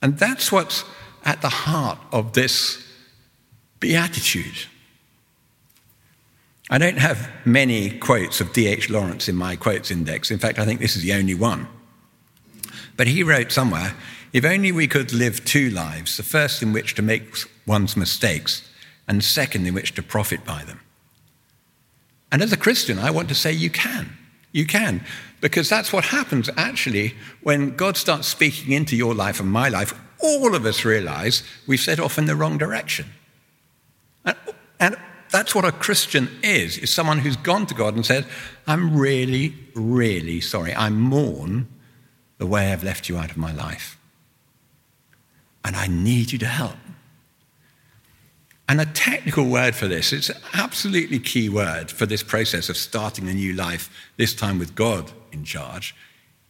And 0.02 0.18
that's 0.18 0.52
what's 0.52 0.84
at 1.24 1.44
the 1.44 1.50
heart 1.50 2.00
of 2.12 2.34
this 2.34 2.84
beatitude. 3.80 4.66
I 6.70 6.78
don't 6.78 6.98
have 6.98 7.30
many 7.46 7.98
quotes 7.98 8.42
of 8.42 8.52
D.H. 8.52 8.90
Lawrence 8.90 9.30
in 9.30 9.36
my 9.36 9.56
quotes 9.56 9.90
index. 9.90 10.32
In 10.32 10.40
fact, 10.40 10.60
I 10.60 10.66
think 10.66 10.82
this 10.82 10.98
is 10.98 11.04
the 11.04 11.14
only 11.14 11.36
one. 11.36 11.68
But 12.98 13.08
he 13.08 13.24
wrote 13.24 13.52
somewhere 13.52 13.94
if 14.34 14.44
only 14.44 14.72
we 14.72 14.88
could 14.88 15.14
live 15.14 15.46
two 15.46 15.70
lives, 15.70 16.18
the 16.18 16.24
first 16.24 16.62
in 16.62 16.74
which 16.74 16.96
to 16.96 17.02
make 17.02 17.38
one's 17.66 17.96
mistakes, 17.96 18.70
and 19.08 19.24
second, 19.24 19.66
in 19.66 19.74
which 19.74 19.96
to 19.96 20.04
profit 20.04 20.44
by 20.44 20.64
them. 20.66 20.82
And 22.32 22.42
as 22.42 22.52
a 22.52 22.58
Christian, 22.58 23.00
I 23.00 23.12
want 23.12 23.30
to 23.30 23.36
say 23.36 23.54
you 23.54 23.70
can. 23.70 24.18
You 24.52 24.66
can. 24.66 25.06
Because 25.40 25.70
that's 25.70 25.94
what 25.94 26.06
happens 26.06 26.50
actually 26.58 27.16
when 27.42 27.76
God 27.76 27.96
starts 27.96 28.28
speaking 28.28 28.74
into 28.74 28.98
your 28.98 29.14
life 29.14 29.40
and 29.40 29.50
my 29.50 29.70
life. 29.70 29.94
All 30.20 30.56
of 30.56 30.66
us 30.66 30.84
realize 30.84 31.44
we've 31.66 31.80
set 31.80 32.00
off 32.00 32.18
in 32.18 32.26
the 32.26 32.36
wrong 32.36 32.58
direction. 32.58 33.06
That's 35.30 35.54
what 35.54 35.66
a 35.66 35.72
Christian 35.72 36.30
is, 36.42 36.78
is 36.78 36.90
someone 36.90 37.20
who's 37.20 37.36
gone 37.36 37.66
to 37.68 37.74
God 37.74 37.96
and 37.96 38.06
said, 38.06 38.26
I'm 38.66 38.98
really, 38.98 39.54
really 39.76 40.42
sorry. 40.42 40.74
I 40.74 40.90
mourn 40.90 41.68
the 42.38 42.46
way 42.46 42.72
I've 42.72 42.84
left 42.84 43.10
you 43.10 43.18
out 43.18 43.32
of 43.32 43.38
my 43.38 43.52
life. 43.52 43.98
And 45.66 45.76
I 45.76 45.88
need 45.88 46.32
you 46.32 46.38
to 46.40 46.46
help. 46.46 46.78
And 48.70 48.82
a 48.82 48.86
technical 48.86 49.46
word 49.46 49.76
for 49.76 49.88
this, 49.88 50.12
it's 50.12 50.30
an 50.30 50.42
absolutely 50.54 51.20
key 51.20 51.48
word 51.48 51.90
for 51.90 52.06
this 52.06 52.22
process 52.22 52.70
of 52.70 52.76
starting 52.76 53.30
a 53.30 53.34
new 53.34 53.54
life, 53.54 53.90
this 54.18 54.34
time 54.34 54.60
with 54.60 54.76
God 54.76 55.12
in 55.32 55.46
charge, 55.46 55.96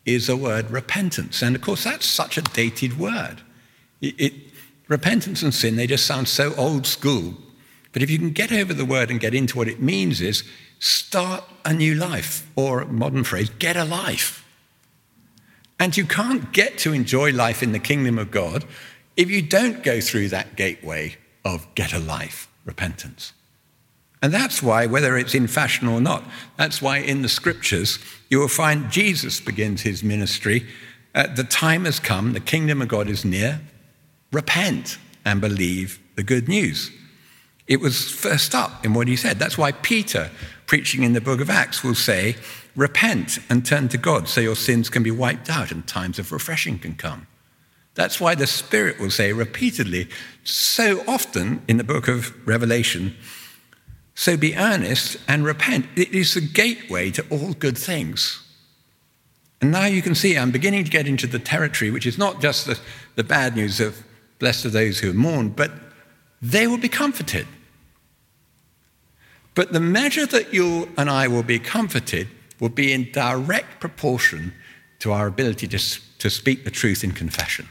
is 0.05 0.27
a 0.27 0.35
word 0.35 0.71
repentance. 0.71 1.43
And 1.43 1.55
of 1.55 1.61
course, 1.61 1.83
that's 1.83 2.05
such 2.05 2.37
a 2.37 2.41
dated 2.41 2.97
word. 2.97 3.41
It, 4.01 4.15
it, 4.19 4.33
repentance 4.87 5.43
and 5.43 5.53
sin, 5.53 5.75
they 5.75 5.85
just 5.85 6.05
sound 6.05 6.27
so 6.27 6.55
old 6.55 6.87
school. 6.87 7.35
But 7.97 8.03
if 8.03 8.11
you 8.11 8.19
can 8.19 8.29
get 8.29 8.51
over 8.51 8.75
the 8.75 8.85
word 8.85 9.09
and 9.09 9.19
get 9.19 9.33
into 9.33 9.57
what 9.57 9.67
it 9.67 9.81
means 9.81 10.21
is 10.21 10.43
start 10.77 11.43
a 11.65 11.73
new 11.73 11.95
life, 11.95 12.47
or 12.55 12.85
modern 12.85 13.23
phrase, 13.23 13.49
get 13.49 13.75
a 13.75 13.85
life. 13.85 14.45
And 15.79 15.97
you 15.97 16.05
can't 16.05 16.53
get 16.53 16.77
to 16.77 16.93
enjoy 16.93 17.31
life 17.33 17.63
in 17.63 17.71
the 17.71 17.79
kingdom 17.79 18.19
of 18.19 18.29
God 18.29 18.65
if 19.15 19.31
you 19.31 19.41
don't 19.41 19.81
go 19.81 19.99
through 19.99 20.29
that 20.29 20.55
gateway 20.55 21.15
of 21.43 21.65
get 21.73 21.91
a 21.91 21.97
life, 21.97 22.47
repentance. 22.65 23.33
And 24.21 24.31
that's 24.31 24.61
why, 24.61 24.85
whether 24.85 25.17
it's 25.17 25.33
in 25.33 25.47
fashion 25.47 25.87
or 25.87 25.99
not, 25.99 26.23
that's 26.55 26.79
why 26.79 26.97
in 26.99 27.23
the 27.23 27.29
scriptures 27.29 27.97
you 28.29 28.37
will 28.37 28.47
find 28.47 28.91
Jesus 28.91 29.41
begins 29.41 29.81
his 29.81 30.03
ministry. 30.03 30.67
Uh, 31.15 31.33
the 31.33 31.43
time 31.43 31.85
has 31.85 31.99
come, 31.99 32.33
the 32.33 32.39
kingdom 32.39 32.79
of 32.79 32.89
God 32.89 33.09
is 33.09 33.25
near. 33.25 33.59
Repent 34.31 34.99
and 35.25 35.41
believe 35.41 35.99
the 36.15 36.21
good 36.21 36.47
news. 36.47 36.91
It 37.67 37.81
was 37.81 38.09
first 38.09 38.55
up 38.55 38.85
in 38.85 38.93
what 38.93 39.07
he 39.07 39.15
said. 39.15 39.39
That's 39.39 39.57
why 39.57 39.73
Peter, 39.73 40.31
preaching 40.65 41.03
in 41.03 41.13
the 41.13 41.21
book 41.21 41.41
of 41.41 41.49
Acts, 41.49 41.83
will 41.83 41.95
say, 41.95 42.35
repent 42.75 43.39
and 43.49 43.65
turn 43.65 43.89
to 43.89 43.97
God 43.97 44.29
so 44.29 44.39
your 44.39 44.55
sins 44.55 44.89
can 44.89 45.03
be 45.03 45.11
wiped 45.11 45.49
out 45.49 45.71
and 45.71 45.85
times 45.85 46.19
of 46.19 46.31
refreshing 46.31 46.79
can 46.79 46.95
come. 46.95 47.27
That's 47.95 48.21
why 48.21 48.35
the 48.35 48.47
Spirit 48.47 48.99
will 48.99 49.09
say 49.09 49.33
repeatedly, 49.33 50.07
so 50.43 51.03
often 51.07 51.63
in 51.67 51.77
the 51.77 51.83
book 51.83 52.07
of 52.07 52.31
Revelation, 52.47 53.15
so 54.13 54.37
be 54.37 54.55
earnest 54.55 55.17
and 55.27 55.43
repent. 55.43 55.87
It 55.95 56.13
is 56.13 56.35
the 56.35 56.41
gateway 56.41 57.11
to 57.11 57.25
all 57.29 57.53
good 57.53 57.77
things. 57.77 58.43
And 59.61 59.71
now 59.71 59.85
you 59.85 60.03
can 60.03 60.15
see 60.15 60.37
I'm 60.37 60.51
beginning 60.51 60.83
to 60.83 60.91
get 60.91 61.07
into 61.07 61.25
the 61.25 61.39
territory 61.39 61.89
which 61.89 62.05
is 62.05 62.17
not 62.17 62.39
just 62.39 62.67
the, 62.67 62.79
the 63.15 63.23
bad 63.23 63.55
news 63.55 63.79
of 63.79 64.03
blessed 64.39 64.65
are 64.65 64.69
those 64.69 64.99
who 64.99 65.13
mourn, 65.13 65.49
but 65.49 65.71
they 66.41 66.67
will 66.67 66.77
be 66.77 66.89
comforted. 66.89 67.47
But 69.57 69.73
the 69.73 69.79
measure 69.79 70.27
that 70.27 70.53
you 70.53 70.87
and 70.97 71.09
I 71.09 71.27
will 71.27 71.41
be 71.41 71.57
comforted 71.57 72.27
will 72.59 72.69
be 72.69 72.93
in 72.93 73.11
direct 73.11 73.79
proportion 73.79 74.53
to 74.99 75.11
our 75.11 75.25
ability 75.25 75.67
to, 75.69 75.79
to 76.19 76.29
speak 76.29 76.63
the 76.63 76.69
truth 76.69 77.03
in 77.03 77.11
confession. 77.11 77.67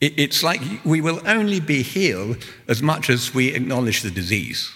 It, 0.00 0.18
it's 0.18 0.42
like 0.42 0.62
we 0.86 1.02
will 1.02 1.20
only 1.26 1.60
be 1.60 1.82
healed 1.82 2.46
as 2.66 2.80
much 2.80 3.10
as 3.10 3.34
we 3.34 3.48
acknowledge 3.48 4.00
the 4.00 4.10
disease. 4.10 4.72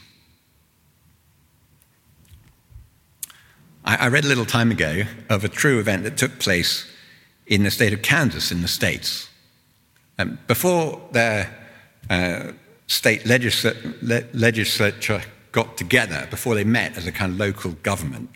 I, 3.83 3.97
I 3.97 4.09
read 4.09 4.27
a 4.27 4.29
little 4.29 4.45
time 4.45 4.71
ago 4.71 5.05
of 5.31 5.43
a 5.43 5.49
true 5.49 5.79
event 5.79 6.03
that 6.03 6.19
took 6.19 6.39
place 6.39 6.87
in 7.47 7.63
the 7.63 7.71
state 7.71 7.95
of 7.95 8.03
Kansas 8.03 8.53
in 8.53 8.61
the 8.61 8.69
States. 8.69 9.31
Um, 10.19 10.39
before 10.47 11.01
their 11.13 11.51
uh, 12.11 12.53
state 12.87 13.27
legislature, 13.27 14.29
legislature 14.33 15.23
got 15.53 15.77
together, 15.77 16.27
before 16.31 16.55
they 16.55 16.65
met 16.65 16.97
as 16.97 17.07
a 17.07 17.13
kind 17.13 17.33
of 17.33 17.39
local 17.39 17.73
government, 17.83 18.29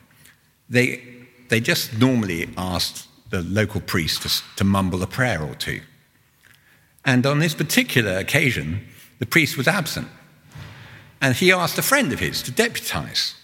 they, 0.68 1.02
they 1.48 1.60
just 1.60 1.98
normally 1.98 2.48
asked 2.56 3.08
the 3.30 3.42
local 3.42 3.80
priest 3.80 4.22
to, 4.22 4.56
to 4.56 4.64
mumble 4.64 5.02
a 5.02 5.06
prayer 5.06 5.42
or 5.42 5.54
two. 5.54 5.80
And 7.04 7.26
on 7.26 7.38
this 7.38 7.54
particular 7.54 8.18
occasion, 8.18 8.86
the 9.18 9.26
priest 9.26 9.56
was 9.56 9.66
absent. 9.66 10.08
And 11.20 11.34
he 11.34 11.52
asked 11.52 11.78
a 11.78 11.82
friend 11.82 12.12
of 12.12 12.20
his 12.20 12.42
to 12.42 12.52
deputize. 12.52 13.34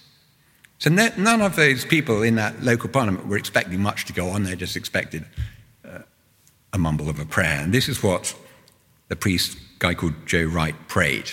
So 0.79 0.90
none 0.90 1.40
of 1.40 1.57
those 1.57 1.85
people 1.85 2.23
in 2.23 2.37
that 2.37 2.62
local 2.62 2.88
parliament 2.88 3.27
were 3.27 3.37
expecting 3.37 3.81
much 3.81 4.05
to 4.05 4.12
go 4.12 4.29
on. 4.29 4.45
They 4.45 4.55
just 4.55 4.77
expected 4.77 5.25
uh, 5.85 6.01
a 6.73 6.79
mumble 6.79 7.09
of 7.09 7.19
a 7.19 7.25
prayer. 7.25 7.61
And 7.61 7.73
this 7.73 7.88
is 7.88 8.03
what 8.03 8.37
the 9.09 9.17
priest 9.17 9.57
guy 9.79 9.95
called 9.95 10.27
Joe 10.27 10.45
Wright 10.45 10.75
prayed. 10.88 11.31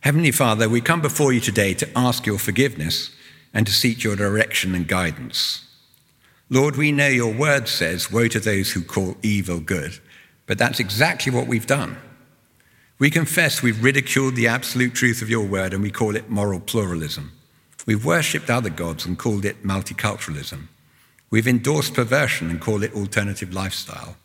Heavenly 0.00 0.32
Father, 0.32 0.68
we 0.68 0.80
come 0.80 1.00
before 1.00 1.32
you 1.32 1.40
today 1.40 1.74
to 1.74 1.88
ask 1.96 2.26
your 2.26 2.38
forgiveness 2.38 3.10
and 3.54 3.66
to 3.66 3.72
seek 3.72 4.04
your 4.04 4.16
direction 4.16 4.74
and 4.74 4.86
guidance. 4.86 5.66
Lord, 6.50 6.76
we 6.76 6.92
know 6.92 7.08
your 7.08 7.32
word 7.32 7.68
says, 7.68 8.12
Woe 8.12 8.28
to 8.28 8.40
those 8.40 8.72
who 8.72 8.82
call 8.82 9.16
evil 9.22 9.60
good, 9.60 9.98
but 10.46 10.58
that's 10.58 10.80
exactly 10.80 11.32
what 11.32 11.46
we've 11.46 11.66
done. 11.66 11.96
We 12.98 13.10
confess 13.10 13.62
we've 13.62 13.82
ridiculed 13.82 14.36
the 14.36 14.46
absolute 14.46 14.94
truth 14.94 15.22
of 15.22 15.30
your 15.30 15.46
word 15.46 15.72
and 15.72 15.82
we 15.82 15.90
call 15.90 16.16
it 16.16 16.30
moral 16.30 16.60
pluralism. 16.60 17.32
We've 17.86 18.04
worshipped 18.04 18.50
other 18.50 18.70
gods 18.70 19.04
and 19.04 19.18
called 19.18 19.44
it 19.44 19.64
multiculturalism. 19.64 20.68
We've 21.30 21.48
endorsed 21.48 21.94
perversion 21.94 22.50
and 22.50 22.60
called 22.60 22.84
it 22.84 22.94
alternative 22.94 23.52
lifestyle. 23.52 24.16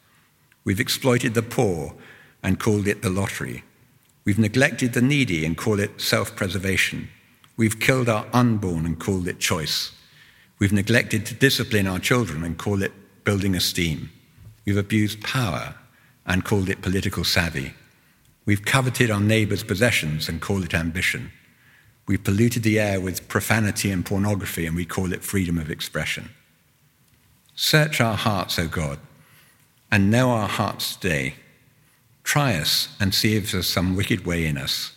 We've 0.70 0.80
exploited 0.80 1.34
the 1.34 1.42
poor 1.42 1.96
and 2.44 2.60
called 2.60 2.88
it 2.88 3.02
the 3.02 3.10
lottery. 3.10 3.64
We've 4.24 4.38
neglected 4.38 4.94
the 4.94 5.02
needy 5.02 5.44
and 5.44 5.58
called 5.58 5.80
it 5.80 6.00
self 6.00 6.36
preservation. 6.36 7.10
We've 7.58 7.80
killed 7.80 8.08
our 8.08 8.28
unborn 8.34 8.86
and 8.86 9.00
called 9.00 9.28
it 9.28 9.40
choice. 9.40 9.94
We've 10.60 10.72
neglected 10.72 11.26
to 11.26 11.34
discipline 11.34 11.88
our 11.88 11.98
children 11.98 12.44
and 12.44 12.56
call 12.56 12.84
it 12.84 12.92
building 13.24 13.56
esteem. 13.56 14.12
We've 14.64 14.78
abused 14.78 15.24
power 15.24 15.74
and 16.28 16.46
called 16.46 16.70
it 16.70 16.84
political 16.84 17.24
savvy. 17.24 17.74
We've 18.46 18.64
coveted 18.64 19.10
our 19.10 19.20
neighbor's 19.20 19.64
possessions 19.64 20.30
and 20.30 20.40
call 20.40 20.64
it 20.64 20.76
ambition. 20.76 21.32
We've 22.06 22.24
polluted 22.24 22.62
the 22.62 22.80
air 22.80 23.02
with 23.02 23.28
profanity 23.28 23.90
and 23.90 24.06
pornography 24.06 24.68
and 24.68 24.76
we 24.76 24.86
call 24.86 25.14
it 25.14 25.24
freedom 25.24 25.58
of 25.58 25.72
expression. 25.72 26.30
Search 27.56 28.00
our 28.00 28.16
hearts, 28.16 28.60
O 28.60 28.68
God, 28.68 29.00
and 29.92 30.12
know 30.12 30.32
our 30.32 30.48
hearts 30.48 30.96
today. 30.96 31.36
Try 32.24 32.56
us 32.56 32.90
and 33.00 33.14
see 33.14 33.36
if 33.36 33.52
there's 33.52 33.68
some 33.68 33.96
wicked 33.96 34.26
way 34.26 34.46
in 34.46 34.58
us. 34.58 34.94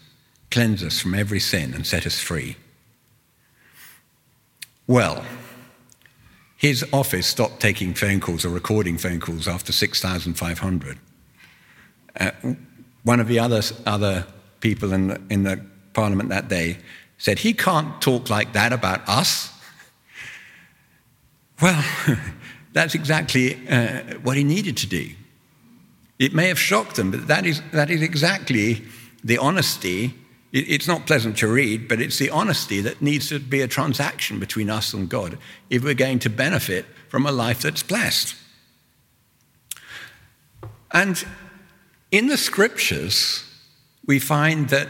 Cleanse 0.51 0.83
us 0.83 1.01
from 1.01 1.15
every 1.15 1.41
sin 1.41 1.73
and 1.73 1.87
set 1.87 2.07
us 2.07 2.21
free. 2.21 2.57
Well, 4.87 5.25
his 6.57 6.85
office 6.93 7.27
stopped 7.27 7.61
taking 7.61 7.95
phone 7.95 8.21
calls 8.21 8.45
or 8.45 8.51
recording 8.51 8.99
phone 8.99 9.21
calls 9.21 9.49
after 9.49 9.73
6,500. 9.73 10.99
Uh, 12.21 12.31
one 13.03 13.19
of 13.19 13.29
the 13.29 13.39
other, 13.39 13.63
other 13.87 14.27
people 14.61 14.93
in 14.93 15.09
the, 15.09 15.21
in 15.31 15.43
the 15.43 15.65
parliament 15.93 16.29
that 16.29 16.49
day 16.49 16.79
said, 17.19 17.39
He 17.39 17.53
can't 17.53 18.01
talk 18.01 18.31
like 18.31 18.53
that 18.53 18.73
about 18.73 19.09
us. 19.09 19.51
Well, 21.61 21.85
that's 22.73 22.95
exactly 22.95 23.69
uh, 23.69 24.19
what 24.23 24.37
he 24.37 24.45
needed 24.45 24.77
to 24.79 24.87
do. 24.87 25.11
It 26.19 26.33
may 26.33 26.49
have 26.49 26.59
shocked 26.59 26.97
them, 26.97 27.11
but 27.11 27.27
that 27.27 27.47
is, 27.47 27.61
that 27.73 27.91
is 27.91 28.03
exactly 28.03 28.83
the 29.25 29.39
honesty. 29.39 30.15
It, 30.53 30.69
it's 30.69 30.89
not 30.89 31.07
pleasant 31.07 31.37
to 31.39 31.49
read, 31.49 31.89
but 31.89 32.01
it's 32.01 32.19
the 32.19 32.31
honesty 32.31 32.81
that 32.81 33.03
needs 33.03 33.29
to 33.29 33.39
be 33.39 33.61
a 33.61 33.69
transaction 33.69 34.39
between 34.39 34.71
us 34.71 34.95
and 34.95 35.09
God 35.09 35.39
if 35.69 35.85
we're 35.85 35.95
going 35.95 36.19
to 36.21 36.31
benefit 36.31 36.87
from 37.09 37.27
a 37.27 37.33
life 37.33 37.63
that's 37.63 37.83
blessed. 37.83 38.37
And 40.93 41.25
in 42.11 42.29
the 42.29 42.37
scriptures, 42.37 43.45
we 44.07 44.19
find 44.19 44.69
that 44.69 44.89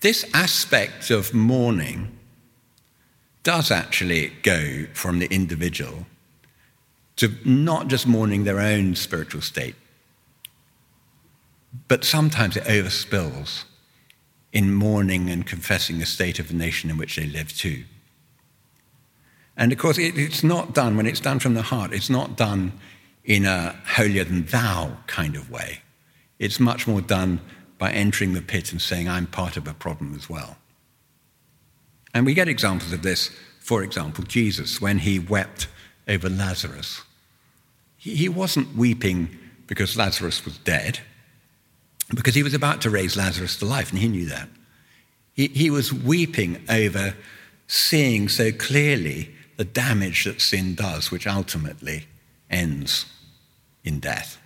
this 0.00 0.24
aspect 0.34 1.10
of 1.10 1.34
mourning 1.34 2.16
does 3.42 3.70
actually 3.70 4.32
go 4.42 4.86
from 4.92 5.18
the 5.18 5.26
individual 5.26 6.06
to 7.16 7.32
not 7.44 7.88
just 7.88 8.06
mourning 8.06 8.44
their 8.44 8.60
own 8.60 8.94
spiritual 8.94 9.40
state, 9.40 9.74
but 11.88 12.04
sometimes 12.04 12.56
it 12.56 12.64
overspills 12.64 13.64
in 14.52 14.72
mourning 14.72 15.28
and 15.28 15.46
confessing 15.46 15.98
the 15.98 16.06
state 16.06 16.38
of 16.38 16.48
the 16.48 16.54
nation 16.54 16.90
in 16.90 16.96
which 16.96 17.16
they 17.16 17.26
live 17.26 17.52
too. 17.56 17.84
And 19.56 19.72
of 19.72 19.78
course, 19.78 19.98
it's 19.98 20.44
not 20.44 20.74
done, 20.74 20.96
when 20.96 21.06
it's 21.06 21.20
done 21.20 21.38
from 21.38 21.54
the 21.54 21.62
heart, 21.62 21.92
it's 21.92 22.10
not 22.10 22.36
done 22.36 22.72
in 23.24 23.44
a 23.44 23.74
holier 23.84 24.24
than 24.24 24.44
thou 24.46 24.96
kind 25.06 25.34
of 25.34 25.50
way. 25.50 25.80
It's 26.38 26.60
much 26.60 26.86
more 26.86 27.00
done 27.00 27.40
by 27.78 27.90
entering 27.92 28.34
the 28.34 28.42
pit 28.42 28.72
and 28.72 28.80
saying, 28.80 29.08
I'm 29.08 29.26
part 29.26 29.56
of 29.56 29.66
a 29.66 29.74
problem 29.74 30.14
as 30.14 30.28
well. 30.28 30.56
And 32.14 32.24
we 32.24 32.34
get 32.34 32.48
examples 32.48 32.92
of 32.92 33.02
this. 33.02 33.30
For 33.60 33.82
example, 33.82 34.24
Jesus, 34.24 34.80
when 34.80 34.98
he 34.98 35.18
wept 35.18 35.68
over 36.08 36.28
Lazarus, 36.28 37.02
he 37.98 38.28
wasn't 38.28 38.76
weeping 38.76 39.36
because 39.66 39.96
Lazarus 39.96 40.44
was 40.44 40.58
dead, 40.58 41.00
because 42.14 42.34
he 42.34 42.42
was 42.42 42.54
about 42.54 42.80
to 42.82 42.90
raise 42.90 43.16
Lazarus 43.16 43.56
to 43.56 43.64
life, 43.64 43.90
and 43.90 43.98
he 43.98 44.08
knew 44.08 44.26
that. 44.26 44.48
He, 45.34 45.48
he 45.48 45.70
was 45.70 45.92
weeping 45.92 46.62
over 46.68 47.14
seeing 47.66 48.28
so 48.28 48.52
clearly 48.52 49.34
the 49.56 49.64
damage 49.64 50.24
that 50.24 50.40
sin 50.40 50.74
does, 50.74 51.10
which 51.10 51.26
ultimately 51.26 52.06
ends 52.48 53.06
in 53.84 54.00
death. 54.00 54.38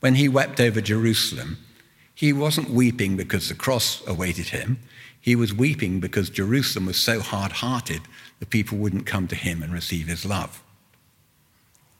When 0.00 0.16
he 0.16 0.28
wept 0.28 0.60
over 0.60 0.80
Jerusalem, 0.80 1.58
he 2.14 2.32
wasn't 2.32 2.70
weeping 2.70 3.16
because 3.16 3.48
the 3.48 3.54
cross 3.54 4.06
awaited 4.06 4.48
him. 4.48 4.78
He 5.20 5.36
was 5.36 5.52
weeping 5.52 6.00
because 6.00 6.30
Jerusalem 6.30 6.86
was 6.86 6.96
so 6.96 7.20
hard 7.20 7.52
hearted 7.52 8.02
that 8.38 8.50
people 8.50 8.78
wouldn't 8.78 9.06
come 9.06 9.28
to 9.28 9.34
him 9.34 9.62
and 9.62 9.72
receive 9.72 10.06
his 10.06 10.24
love. 10.24 10.62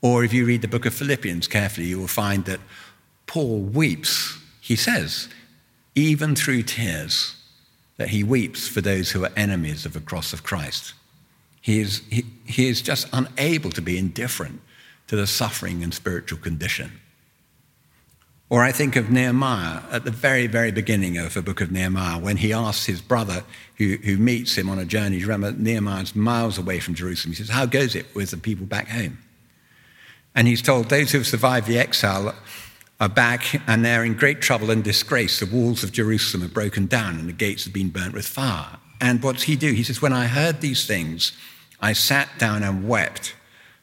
Or 0.01 0.23
if 0.23 0.33
you 0.33 0.45
read 0.45 0.61
the 0.61 0.67
book 0.67 0.85
of 0.85 0.93
Philippians 0.93 1.47
carefully, 1.47 1.87
you 1.87 1.99
will 1.99 2.07
find 2.07 2.45
that 2.45 2.59
Paul 3.25 3.59
weeps, 3.59 4.37
he 4.61 4.75
says, 4.75 5.27
even 5.95 6.35
through 6.35 6.63
tears, 6.63 7.35
that 7.97 8.09
he 8.09 8.23
weeps 8.23 8.67
for 8.67 8.81
those 8.81 9.11
who 9.11 9.25
are 9.25 9.31
enemies 9.35 9.85
of 9.85 9.93
the 9.93 9.99
cross 9.99 10.33
of 10.33 10.43
Christ. 10.43 10.93
He 11.61 11.79
is, 11.79 12.01
he, 12.09 12.25
he 12.45 12.67
is 12.67 12.81
just 12.81 13.07
unable 13.11 13.71
to 13.71 13.81
be 13.81 13.97
indifferent 13.97 14.61
to 15.07 15.15
the 15.15 15.27
suffering 15.27 15.83
and 15.83 15.93
spiritual 15.93 16.37
condition. 16.37 16.91
Or 18.49 18.63
I 18.63 18.71
think 18.71 18.95
of 18.95 19.09
Nehemiah 19.09 19.81
at 19.91 20.05
the 20.05 20.11
very, 20.11 20.47
very 20.47 20.71
beginning 20.71 21.17
of 21.17 21.33
the 21.33 21.41
book 21.41 21.59
of 21.59 21.71
Nehemiah 21.71 22.19
when 22.19 22.37
he 22.37 22.53
asks 22.53 22.85
his 22.85 23.01
brother 23.01 23.43
who, 23.75 23.97
who 23.97 24.17
meets 24.17 24.57
him 24.57 24.69
on 24.69 24.79
a 24.79 24.85
journey. 24.85 25.19
Remember, 25.19 25.51
Nehemiah's 25.51 26.15
miles 26.15 26.57
away 26.57 26.79
from 26.79 26.93
Jerusalem. 26.93 27.33
He 27.33 27.37
says, 27.37 27.49
How 27.49 27.65
goes 27.65 27.95
it 27.95 28.05
with 28.15 28.31
the 28.31 28.37
people 28.37 28.65
back 28.65 28.87
home? 28.87 29.17
And 30.37 30.47
he's 30.47 30.61
told, 30.61 30.87
Those 30.87 31.11
who 31.11 31.17
have 31.17 31.27
survived 31.27 31.67
the 31.67 31.79
exile 31.79 32.35
are 32.99 33.09
back 33.09 33.59
and 33.67 33.83
they're 33.83 34.05
in 34.05 34.13
great 34.13 34.39
trouble 34.39 34.69
and 34.69 34.83
disgrace. 34.83 35.39
The 35.39 35.47
walls 35.47 35.83
of 35.83 35.91
Jerusalem 35.91 36.43
are 36.43 36.53
broken 36.53 36.85
down 36.85 37.19
and 37.19 37.27
the 37.27 37.33
gates 37.33 37.65
have 37.65 37.73
been 37.73 37.89
burnt 37.89 38.13
with 38.13 38.27
fire. 38.27 38.77
And 39.01 39.21
what's 39.23 39.43
he 39.43 39.55
do? 39.55 39.73
He 39.73 39.83
says, 39.83 39.99
When 39.99 40.13
I 40.13 40.27
heard 40.27 40.61
these 40.61 40.85
things, 40.85 41.31
I 41.81 41.93
sat 41.93 42.29
down 42.37 42.61
and 42.61 42.87
wept. 42.87 43.35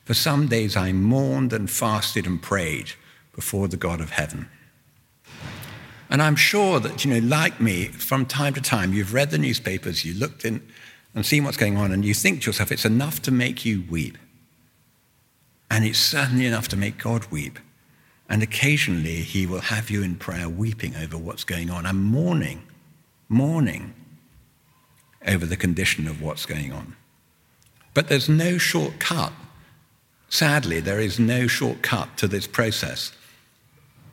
For 0.05 0.14
some 0.14 0.47
days 0.47 0.77
I 0.77 0.93
mourned 0.93 1.53
and 1.53 1.69
fasted 1.69 2.25
and 2.25 2.40
prayed 2.40 2.93
before 3.35 3.67
the 3.67 3.77
God 3.77 4.01
of 4.01 4.11
heaven. 4.11 4.49
And 6.09 6.23
I'm 6.23 6.37
sure 6.37 6.79
that, 6.79 7.05
you 7.05 7.12
know, 7.12 7.27
like 7.27 7.61
me, 7.61 7.87
from 7.87 8.27
time 8.27 8.55
to 8.55 8.61
time, 8.61 8.93
you've 8.93 9.12
read 9.12 9.31
the 9.33 9.38
newspapers, 9.38 10.05
you 10.05 10.14
looked 10.14 10.45
in 10.45 10.64
and 11.17 11.27
seen 11.27 11.43
what's 11.43 11.57
going 11.57 11.77
on, 11.77 11.90
and 11.90 12.05
you 12.05 12.14
think 12.14 12.43
to 12.43 12.47
yourself, 12.51 12.71
it's 12.71 12.85
enough 12.85 13.21
to 13.23 13.33
make 13.33 13.64
you 13.64 13.83
weep. 13.90 14.19
And 15.75 15.85
it's 15.85 15.99
certainly 15.99 16.47
enough 16.47 16.69
to 16.69 16.77
make 16.77 16.99
God 16.99 17.27
weep. 17.33 17.59
And 18.29 18.45
occasionally, 18.45 19.17
He 19.17 19.45
will 19.45 19.61
have 19.61 19.91
you 19.91 20.05
in 20.05 20.15
prayer 20.15 20.49
weeping 20.49 20.95
over 20.95 21.19
what's 21.19 21.43
going 21.43 21.69
on 21.69 21.85
and 21.85 21.99
mourning, 21.99 22.63
mourning 23.29 23.93
over 25.27 25.45
the 25.45 25.57
condition 25.57 26.07
of 26.07 26.23
what's 26.23 26.47
going 26.47 26.73
on. 26.73 26.95
But 27.93 28.07
there's 28.07 28.29
no 28.29 28.57
shortcut. 28.57 29.33
Sadly, 30.29 30.79
there 30.79 31.01
is 31.01 31.19
no 31.19 31.49
shortcut 31.49 32.17
to 32.19 32.29
this 32.29 32.47
process. 32.47 33.11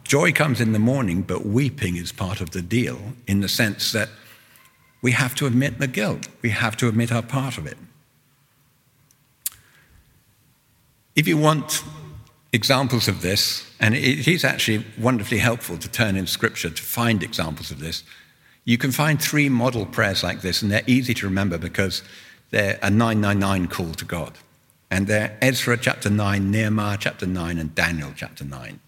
Joy 0.03 0.31
comes 0.31 0.61
in 0.61 0.71
the 0.71 0.79
morning, 0.79 1.21
but 1.21 1.45
weeping 1.45 1.95
is 1.95 2.11
part 2.11 2.41
of 2.41 2.49
the 2.49 2.63
deal 2.63 2.99
in 3.27 3.41
the 3.41 3.47
sense 3.47 3.91
that 3.91 4.09
we 5.03 5.11
have 5.11 5.35
to 5.35 5.45
admit 5.45 5.77
the 5.77 5.87
guilt. 5.87 6.27
We 6.41 6.49
have 6.49 6.75
to 6.77 6.87
admit 6.87 7.11
our 7.11 7.21
part 7.21 7.59
of 7.59 7.67
it. 7.67 7.77
If 11.15 11.27
you 11.27 11.37
want 11.37 11.83
examples 12.53 13.07
of 13.07 13.21
this, 13.21 13.69
and 13.79 13.93
it 13.95 14.27
is 14.27 14.45
actually 14.45 14.85
wonderfully 14.97 15.39
helpful 15.39 15.77
to 15.77 15.89
turn 15.89 16.15
in 16.15 16.27
Scripture 16.27 16.69
to 16.69 16.83
find 16.83 17.21
examples 17.21 17.71
of 17.71 17.79
this, 17.79 18.03
you 18.63 18.77
can 18.77 18.91
find 18.91 19.21
three 19.21 19.49
model 19.49 19.85
prayers 19.85 20.23
like 20.23 20.41
this, 20.41 20.61
and 20.61 20.71
they're 20.71 20.83
easy 20.87 21.13
to 21.15 21.25
remember 21.25 21.57
because 21.57 22.03
they're 22.51 22.79
a 22.81 22.89
999 22.89 23.67
call 23.67 23.93
to 23.93 24.05
God. 24.05 24.37
And 24.89 25.07
they're 25.07 25.37
Ezra 25.41 25.77
chapter 25.77 26.09
9, 26.09 26.51
Nehemiah 26.51 26.97
chapter 26.99 27.25
9, 27.25 27.57
and 27.57 27.73
Daniel 27.73 28.11
chapter 28.15 28.43
9. 28.43 28.79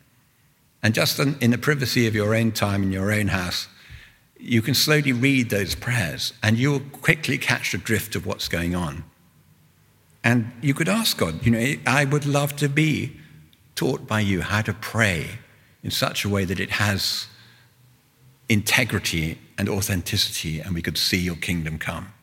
And 0.82 0.94
just 0.94 1.18
in 1.18 1.52
the 1.52 1.58
privacy 1.58 2.08
of 2.08 2.16
your 2.16 2.36
own 2.36 2.52
time 2.52 2.84
in 2.84 2.92
your 2.92 3.12
own 3.12 3.28
house, 3.28 3.68
you 4.38 4.62
can 4.62 4.74
slowly 4.74 5.14
read 5.14 5.50
those 5.50 5.76
prayers 5.76 6.34
and 6.44 6.58
you'll 6.58 6.82
quickly 6.82 7.38
catch 7.38 7.72
the 7.72 7.78
drift 7.78 8.16
of 8.16 8.26
what's 8.26 8.50
going 8.50 8.76
on. 8.76 9.06
And 10.24 10.52
you 10.62 10.74
could 10.74 10.88
ask 10.88 11.18
God, 11.18 11.46
you 11.46 11.52
know, 11.52 11.76
I 11.86 12.06
would 12.06 12.26
love 12.26 12.56
to 12.58 12.70
be 12.70 13.18
taught 13.76 14.08
by 14.08 14.22
you 14.22 14.42
how 14.42 14.62
to 14.62 14.74
pray 14.74 15.40
in 15.84 15.92
such 15.92 16.24
a 16.24 16.30
way 16.30 16.46
that 16.46 16.60
it 16.60 16.72
has 16.72 17.28
integrity 18.48 19.38
and 19.58 19.68
authenticity 19.68 20.60
and 20.60 20.74
we 20.74 20.82
could 20.82 20.98
see 20.98 21.20
your 21.20 21.36
kingdom 21.36 21.78
come. 21.78 22.14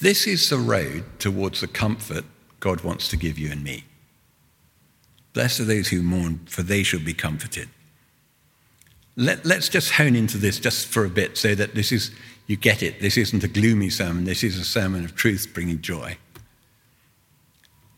This 0.00 0.26
is 0.26 0.48
the 0.48 0.58
road 0.58 1.04
towards 1.18 1.60
the 1.60 1.68
comfort 1.68 2.24
God 2.58 2.82
wants 2.82 3.08
to 3.08 3.16
give 3.16 3.38
you 3.38 3.50
and 3.50 3.62
me. 3.62 3.84
Blessed 5.32 5.60
are 5.60 5.64
those 5.64 5.88
who 5.88 6.02
mourn, 6.02 6.40
for 6.46 6.62
they 6.62 6.82
shall 6.82 7.00
be 7.00 7.14
comforted. 7.14 7.68
Let, 9.16 9.44
us 9.46 9.68
just 9.68 9.92
hone 9.92 10.16
into 10.16 10.38
this 10.38 10.58
just 10.58 10.86
for 10.86 11.04
a 11.04 11.08
bit 11.08 11.36
so 11.36 11.54
that 11.54 11.74
this 11.74 11.92
is, 11.92 12.10
you 12.52 12.56
get 12.58 12.82
it. 12.82 13.00
This 13.00 13.16
isn't 13.16 13.42
a 13.42 13.48
gloomy 13.48 13.88
sermon, 13.88 14.24
this 14.24 14.44
is 14.44 14.58
a 14.58 14.64
sermon 14.64 15.06
of 15.06 15.16
truth 15.16 15.48
bringing 15.54 15.80
joy. 15.80 16.18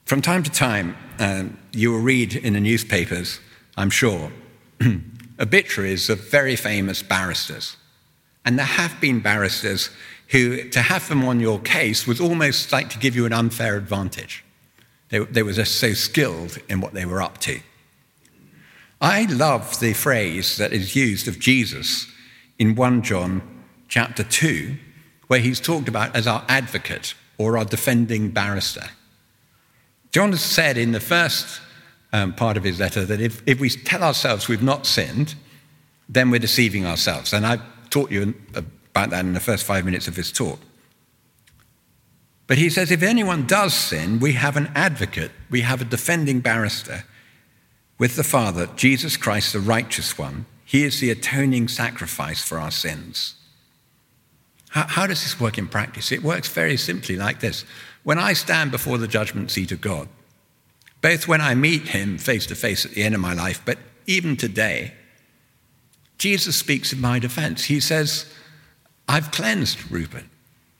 From 0.05 0.23
time 0.23 0.45
to 0.45 0.51
time, 0.51 0.97
um, 1.19 1.59
you 1.73 1.91
will 1.91 1.99
read 1.99 2.37
in 2.37 2.53
the 2.53 2.61
newspapers, 2.61 3.41
I'm 3.77 3.91
sure, 3.91 4.31
obituaries 5.41 6.09
of 6.09 6.31
very 6.31 6.55
famous 6.55 7.03
barristers. 7.03 7.77
And 8.45 8.57
there 8.57 8.67
have 8.67 9.01
been 9.01 9.19
barristers 9.19 9.91
who, 10.29 10.69
to 10.69 10.83
have 10.83 11.09
them 11.09 11.25
on 11.25 11.41
your 11.41 11.59
case, 11.59 12.07
was 12.07 12.21
almost 12.21 12.71
like 12.71 12.91
to 12.91 12.99
give 12.99 13.17
you 13.17 13.27
an 13.27 13.33
unfair 13.33 13.77
advantage. 13.77 14.45
They, 15.09 15.19
they 15.19 15.43
were 15.43 15.53
just 15.53 15.81
so 15.81 15.95
skilled 15.95 16.59
in 16.69 16.81
what 16.81 16.95
they 16.95 17.07
were 17.07 17.23
up 17.23 17.39
to. 17.39 17.59
I 19.01 19.25
love 19.25 19.81
the 19.81 19.95
phrase 19.95 20.59
that 20.59 20.73
is 20.73 20.95
used 20.95 21.27
of 21.27 21.41
Jesus 21.41 22.07
in 22.57 22.77
1 22.77 23.03
John 23.03 23.54
chapter 23.95 24.25
2, 24.25 24.77
where 25.29 25.39
he's 25.39 25.61
talked 25.61 25.87
about 25.87 26.17
as 26.17 26.27
our 26.27 26.45
advocate 26.49 27.15
or 27.39 27.57
our 27.57 27.65
defending 27.65 28.29
barrister. 28.29 28.87
John 30.11 30.33
has 30.33 30.43
said 30.43 30.77
in 30.77 30.91
the 30.91 30.99
first 30.99 31.61
um, 32.13 32.33
part 32.35 32.57
of 32.57 32.65
his 32.65 32.81
letter 32.81 33.05
that 33.05 33.21
if, 33.21 33.41
if 33.47 33.61
we 33.61 33.71
tell 33.71 34.03
ourselves 34.03 34.49
we've 34.49 34.65
not 34.65 34.85
sinned, 34.85 35.37
then 36.09 36.29
we're 36.33 36.41
deceiving 36.41 36.85
ourselves. 36.85 37.33
And 37.33 37.47
I 37.47 37.61
taught 37.89 38.11
you 38.11 38.35
about 38.57 39.11
that 39.11 39.25
in 39.25 39.33
the 39.33 39.39
first 39.39 39.63
five 39.63 39.85
minutes 39.85 40.09
of 40.09 40.17
this 40.17 40.33
talk. 40.33 40.59
But 42.49 42.59
he 42.59 42.71
says 42.71 42.91
if 42.91 43.05
anyone 43.05 43.47
does 43.47 43.75
sin, 43.75 44.19
we 44.19 44.33
have 44.33 44.57
an 44.57 44.73
advocate, 44.75 45.31
we 45.51 45.61
have 45.61 45.81
a 45.81 45.85
defending 45.85 46.41
barrister 46.41 47.05
with 48.01 48.17
the 48.17 48.25
Father, 48.25 48.67
Jesus 48.75 49.17
Christ, 49.17 49.53
the 49.53 49.61
righteous 49.61 50.19
one. 50.19 50.47
He 50.65 50.83
is 50.83 50.99
the 50.99 51.13
atoning 51.13 51.69
sacrifice 51.69 52.43
for 52.43 52.59
our 52.59 52.73
sins. 52.73 53.37
How, 54.75 54.89
how, 54.89 55.07
does 55.07 55.23
this 55.23 55.39
work 55.39 55.57
in 55.57 55.69
practice? 55.69 56.11
It 56.11 56.25
works 56.25 56.49
very 56.49 56.77
simply 56.77 57.15
like 57.15 57.39
this. 57.39 57.65
When 58.03 58.19
I 58.19 58.33
stand 58.33 58.73
before 58.73 58.99
the 58.99 59.07
judgment 59.07 59.53
seat 59.53 59.71
of 59.71 59.81
God, 59.81 60.09
both 61.01 61.29
when 61.29 61.41
I 61.41 61.55
meet 61.55 61.89
him 61.91 62.19
face 62.19 62.45
to 62.47 62.57
face 62.57 62.85
at 62.85 62.91
the 62.91 63.05
end 63.05 63.15
of 63.15 63.21
my 63.21 63.35
life, 63.35 63.63
but 63.65 63.79
even 64.07 64.37
today, 64.37 64.95
Jesus 66.19 66.57
speaks 66.57 66.93
in 66.93 67.01
my 67.01 67.21
defense. 67.21 67.67
He 67.67 67.79
says, 67.79 68.27
I've 69.09 69.31
cleansed 69.31 69.93
Rupert. 69.93 70.25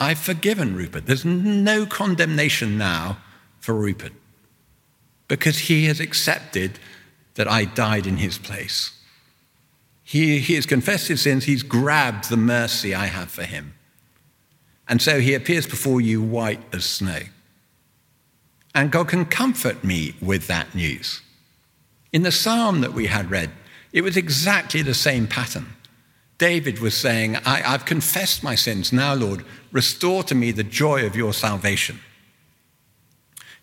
I've 0.01 0.19
forgiven 0.19 0.75
Rupert. 0.75 1.07
There's 1.07 1.25
no 1.25 1.87
condemnation 1.87 2.77
now 2.77 3.19
for 3.61 3.77
Rupert 3.77 4.13
because 5.29 5.59
he 5.59 5.87
has 5.87 6.01
accepted 6.01 6.81
that 7.35 7.47
I 7.47 7.65
died 7.65 8.09
in 8.09 8.17
his 8.17 8.39
place. 8.39 8.91
He, 10.03 10.41
he 10.41 10.55
has 10.57 10.67
confessed 10.67 11.07
his 11.07 11.23
sins, 11.23 11.45
he's 11.45 11.63
grabbed 11.63 12.29
the 12.29 12.37
mercy 12.37 12.93
I 12.93 13.07
have 13.07 13.31
for 13.31 13.45
him. 13.45 13.75
And 14.89 15.01
so 15.01 15.21
he 15.21 15.35
appears 15.35 15.67
before 15.67 16.01
you 16.01 16.23
white 16.23 16.61
as 16.73 16.85
snow. 16.85 17.21
And 18.75 18.91
God 18.91 19.09
can 19.09 19.25
comfort 19.25 19.85
me 19.85 20.15
with 20.21 20.47
that 20.49 20.75
news. 20.75 21.23
In 22.13 22.23
the 22.23 22.33
psalm 22.33 22.81
that 22.81 22.93
we 22.93 23.07
had 23.07 23.31
read, 23.31 23.51
it 23.93 24.03
was 24.03 24.17
exactly 24.17 24.83
the 24.83 24.95
same 24.95 25.27
pattern. 25.27 25.75
David 26.39 26.81
was 26.81 26.97
saying, 26.97 27.37
I, 27.37 27.61
have 27.61 27.85
confessed 27.85 28.43
my 28.43 28.57
sins. 28.57 28.93
Now, 28.93 29.15
Lord, 29.15 29.45
restore 29.71 30.25
to 30.25 30.35
me 30.35 30.51
the 30.51 30.65
joy 30.65 31.07
of 31.07 31.15
your 31.15 31.33
salvation. 31.33 32.01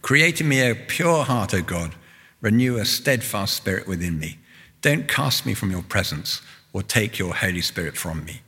Create 0.01 0.41
in 0.41 0.47
me 0.47 0.61
a 0.61 0.73
pure 0.73 1.25
heart, 1.25 1.53
O 1.53 1.61
God. 1.61 1.95
Renew 2.39 2.77
a 2.77 2.85
steadfast 2.85 3.55
spirit 3.55 3.87
within 3.87 4.17
me. 4.17 4.39
Don't 4.81 5.07
cast 5.07 5.45
me 5.45 5.53
from 5.53 5.69
your 5.69 5.83
presence 5.83 6.41
or 6.73 6.81
take 6.81 7.19
your 7.19 7.35
Holy 7.35 7.61
Spirit 7.61 7.97
from 7.97 8.25
me. 8.25 8.41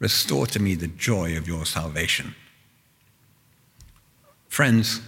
Restore 0.00 0.46
to 0.46 0.58
me 0.58 0.74
the 0.74 0.88
joy 0.88 1.36
of 1.36 1.46
your 1.46 1.66
salvation. 1.66 2.34
Friends, 4.48 5.00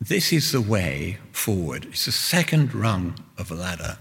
this 0.00 0.32
is 0.32 0.50
the 0.50 0.60
way 0.62 1.18
forward. 1.30 1.84
It's 1.84 2.06
the 2.06 2.12
second 2.12 2.74
rung 2.74 3.22
of 3.36 3.50
a 3.50 3.54
ladder. 3.54 3.98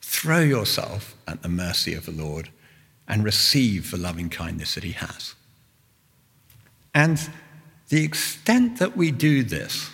Throw 0.00 0.40
yourself 0.40 1.14
at 1.28 1.42
the 1.42 1.48
mercy 1.48 1.94
of 1.94 2.06
the 2.06 2.12
Lord 2.12 2.48
and 3.06 3.22
receive 3.22 3.90
the 3.90 3.98
loving 3.98 4.30
kindness 4.30 4.74
that 4.74 4.84
He 4.84 4.92
has. 4.92 5.34
And 6.94 7.30
the 7.90 8.02
extent 8.02 8.78
that 8.78 8.96
we 8.96 9.10
do 9.10 9.42
this 9.42 9.90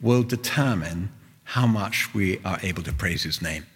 will 0.00 0.22
determine 0.22 1.10
how 1.42 1.66
much 1.66 2.14
we 2.14 2.38
are 2.44 2.60
able 2.62 2.82
to 2.84 2.92
praise 2.92 3.24
His 3.24 3.42
name. 3.42 3.66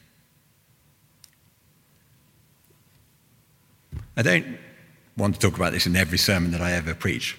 I 4.16 4.22
don't 4.22 4.58
want 5.16 5.34
to 5.34 5.40
talk 5.40 5.56
about 5.56 5.72
this 5.72 5.86
in 5.86 5.96
every 5.96 6.18
sermon 6.18 6.50
that 6.52 6.60
I 6.60 6.72
ever 6.72 6.94
preach. 6.94 7.38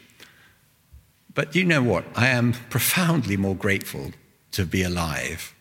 But 1.33 1.55
you 1.55 1.63
know 1.63 1.81
what? 1.81 2.05
I 2.15 2.27
am 2.27 2.53
profoundly 2.69 3.37
more 3.37 3.55
grateful 3.55 4.11
to 4.51 4.65
be 4.65 4.83
alive 4.83 5.55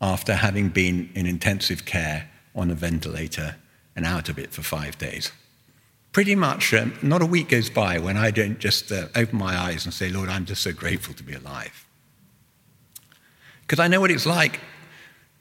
after 0.00 0.34
having 0.34 0.68
been 0.68 1.10
in 1.14 1.26
intensive 1.26 1.84
care 1.84 2.30
on 2.54 2.70
a 2.70 2.74
ventilator 2.74 3.56
and 3.96 4.06
out 4.06 4.28
of 4.28 4.38
it 4.38 4.52
for 4.52 4.62
five 4.62 4.96
days. 4.98 5.32
Pretty 6.12 6.34
much 6.34 6.74
um, 6.74 6.94
not 7.02 7.22
a 7.22 7.26
week 7.26 7.50
goes 7.50 7.70
by 7.70 7.98
when 7.98 8.16
I 8.16 8.30
don't 8.30 8.58
just 8.58 8.90
uh, 8.90 9.08
open 9.14 9.38
my 9.38 9.56
eyes 9.56 9.84
and 9.84 9.94
say, 9.94 10.08
Lord, 10.08 10.28
I'm 10.28 10.44
just 10.44 10.62
so 10.62 10.72
grateful 10.72 11.14
to 11.14 11.22
be 11.22 11.34
alive. 11.34 11.86
Because 13.62 13.78
I 13.78 13.88
know 13.88 14.00
what 14.00 14.10
it's 14.10 14.26
like 14.26 14.60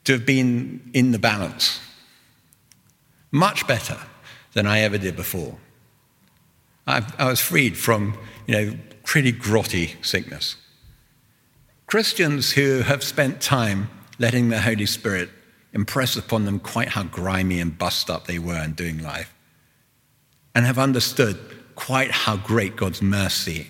to 0.03 0.13
have 0.13 0.25
been 0.25 0.91
in 0.93 1.11
the 1.11 1.19
balance. 1.19 1.79
Much 3.31 3.67
better 3.67 3.97
than 4.53 4.65
I 4.65 4.79
ever 4.79 4.97
did 4.97 5.15
before. 5.15 5.57
I've, 6.87 7.19
i 7.19 7.25
was 7.25 7.39
freed 7.39 7.77
from, 7.77 8.17
you 8.47 8.53
know, 8.53 8.77
pretty 9.03 9.31
grotty 9.31 10.03
sickness. 10.03 10.55
Christians 11.87 12.51
who 12.51 12.81
have 12.81 13.03
spent 13.03 13.41
time 13.41 13.89
letting 14.17 14.49
the 14.49 14.61
Holy 14.61 14.85
Spirit 14.85 15.29
impress 15.73 16.15
upon 16.15 16.45
them 16.45 16.59
quite 16.59 16.89
how 16.89 17.03
grimy 17.03 17.59
and 17.59 17.77
bust 17.77 18.09
up 18.09 18.25
they 18.25 18.39
were 18.39 18.61
in 18.63 18.73
doing 18.73 19.01
life, 19.01 19.33
and 20.55 20.65
have 20.65 20.79
understood 20.79 21.37
quite 21.75 22.11
how 22.11 22.35
great 22.37 22.75
God's 22.75 23.01
mercy 23.01 23.67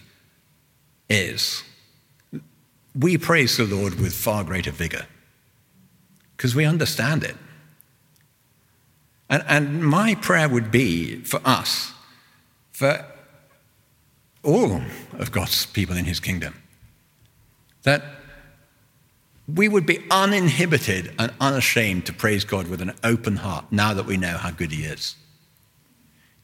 is, 1.10 1.64
we 2.98 3.18
praise 3.18 3.58
the 3.58 3.66
Lord 3.66 4.00
with 4.00 4.14
far 4.14 4.44
greater 4.44 4.72
vigor 4.72 5.06
because 6.36 6.56
we 6.56 6.66
understand 6.66 7.24
it. 7.24 7.36
And, 9.30 9.44
and 9.48 9.86
my 9.86 10.16
prayer 10.16 10.50
would 10.50 10.72
be 10.72 11.22
for 11.22 11.40
us, 11.46 11.94
for 12.72 13.06
all 14.44 14.82
of 15.18 15.32
God's 15.32 15.66
people 15.68 15.96
in 15.96 16.06
his 16.06 16.20
kingdom, 16.20 16.56
that 17.84 18.04
we 19.48 19.68
would 19.68 19.86
be 19.86 20.00
uninhibited 20.12 21.14
and 21.18 21.32
unashamed 21.40 22.06
to 22.08 22.14
praise 22.14 22.44
God 22.44 22.68
with 22.68 22.82
an 22.82 22.94
open 23.04 23.38
heart 23.38 23.66
now 23.72 23.94
that 23.94 24.06
we 24.06 24.18
know 24.18 24.38
how 24.38 24.52
good 24.52 24.72
he 24.72 24.84
is. 24.84 25.16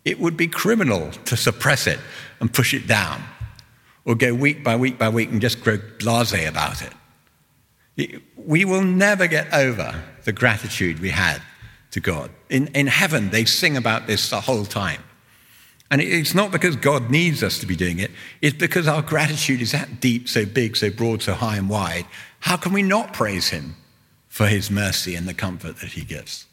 It 0.04 0.20
would 0.20 0.38
be 0.38 0.48
criminal 0.48 1.12
to 1.26 1.38
suppress 1.38 1.88
it 1.88 2.00
and 2.40 2.54
push 2.54 2.74
it 2.74 2.88
down 2.88 3.24
or 4.06 4.16
go 4.16 4.34
week 4.34 4.64
by 4.64 4.76
week 4.76 5.00
by 5.00 5.10
week 5.10 5.32
and 5.32 5.42
just 5.42 5.62
grow 5.62 5.80
blase 6.00 6.48
about 6.48 6.84
it. 6.84 8.22
We 8.36 8.66
will 8.66 8.84
never 8.84 9.26
get 9.26 9.52
over 9.54 10.04
the 10.26 10.32
gratitude 10.32 11.00
we 11.00 11.10
had 11.10 11.42
to 11.96 12.02
God. 12.02 12.30
In, 12.50 12.68
in 12.68 12.88
heaven, 12.88 13.30
they 13.30 13.46
sing 13.46 13.78
about 13.78 14.06
this 14.06 14.30
the 14.30 14.42
whole 14.42 14.66
time. 14.66 15.02
And 15.90 16.02
it's 16.02 16.36
not 16.36 16.52
because 16.52 16.76
God 16.76 17.10
needs 17.10 17.42
us 17.42 17.58
to 17.60 17.66
be 17.66 17.78
doing 17.78 18.00
it, 18.00 18.12
it's 18.42 18.58
because 18.58 18.86
our 18.86 19.02
gratitude 19.02 19.62
is 19.62 19.72
that 19.72 20.02
deep, 20.02 20.28
so 20.28 20.46
big, 20.46 20.76
so 20.76 20.90
broad, 20.90 21.24
so 21.24 21.34
high 21.34 21.56
and 21.56 21.70
wide. 21.70 22.06
How 22.42 22.58
can 22.58 22.74
we 22.74 22.82
not 22.82 23.14
praise 23.14 23.48
Him 23.48 23.78
for 24.28 24.46
His 24.46 24.70
mercy 24.70 25.16
and 25.16 25.26
the 25.26 25.34
comfort 25.34 25.78
that 25.78 25.92
He 25.94 26.04
gives? 26.04 26.48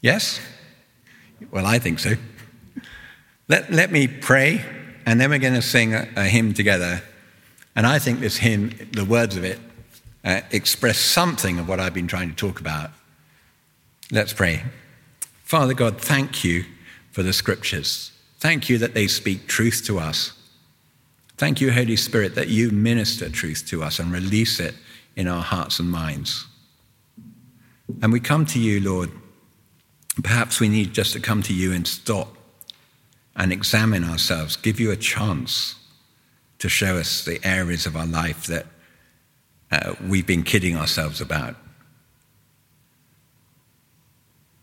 Yes? 0.00 0.40
Well, 1.52 1.64
I 1.64 1.78
think 1.78 2.00
so. 2.00 2.14
Let, 3.46 3.70
let 3.70 3.92
me 3.92 4.08
pray, 4.08 4.64
and 5.06 5.20
then 5.20 5.30
we're 5.30 5.38
going 5.38 5.54
to 5.54 5.62
sing 5.62 5.94
a, 5.94 6.08
a 6.16 6.24
hymn 6.24 6.54
together. 6.54 7.02
And 7.76 7.86
I 7.86 8.00
think 8.00 8.18
this 8.18 8.38
hymn, 8.38 8.72
the 8.92 9.04
words 9.04 9.36
of 9.36 9.44
it, 9.44 9.60
uh, 10.24 10.40
express 10.50 10.98
something 10.98 11.60
of 11.60 11.68
what 11.68 11.78
I've 11.78 11.94
been 11.94 12.08
trying 12.08 12.30
to 12.30 12.36
talk 12.36 12.58
about. 12.58 12.90
Let's 14.12 14.32
pray. 14.32 14.64
Father 15.44 15.74
God, 15.74 16.00
thank 16.00 16.42
you 16.42 16.64
for 17.12 17.22
the 17.22 17.32
scriptures. 17.32 18.10
Thank 18.38 18.68
you 18.68 18.78
that 18.78 18.94
they 18.94 19.06
speak 19.06 19.46
truth 19.46 19.84
to 19.86 19.98
us. 19.98 20.32
Thank 21.36 21.60
you, 21.60 21.72
Holy 21.72 21.96
Spirit, 21.96 22.34
that 22.34 22.48
you 22.48 22.70
minister 22.70 23.28
truth 23.28 23.66
to 23.68 23.82
us 23.82 23.98
and 23.98 24.12
release 24.12 24.58
it 24.58 24.74
in 25.16 25.28
our 25.28 25.42
hearts 25.42 25.78
and 25.78 25.90
minds. 25.90 26.46
And 28.02 28.12
we 28.12 28.20
come 28.20 28.46
to 28.46 28.58
you, 28.58 28.80
Lord. 28.80 29.10
Perhaps 30.22 30.60
we 30.60 30.68
need 30.68 30.92
just 30.92 31.12
to 31.12 31.20
come 31.20 31.42
to 31.44 31.54
you 31.54 31.72
and 31.72 31.86
stop 31.86 32.36
and 33.36 33.52
examine 33.52 34.04
ourselves, 34.04 34.56
give 34.56 34.80
you 34.80 34.90
a 34.90 34.96
chance 34.96 35.76
to 36.58 36.68
show 36.68 36.96
us 36.96 37.24
the 37.24 37.40
areas 37.44 37.86
of 37.86 37.96
our 37.96 38.06
life 38.06 38.46
that 38.46 38.66
uh, 39.70 39.94
we've 40.06 40.26
been 40.26 40.42
kidding 40.42 40.76
ourselves 40.76 41.20
about. 41.20 41.56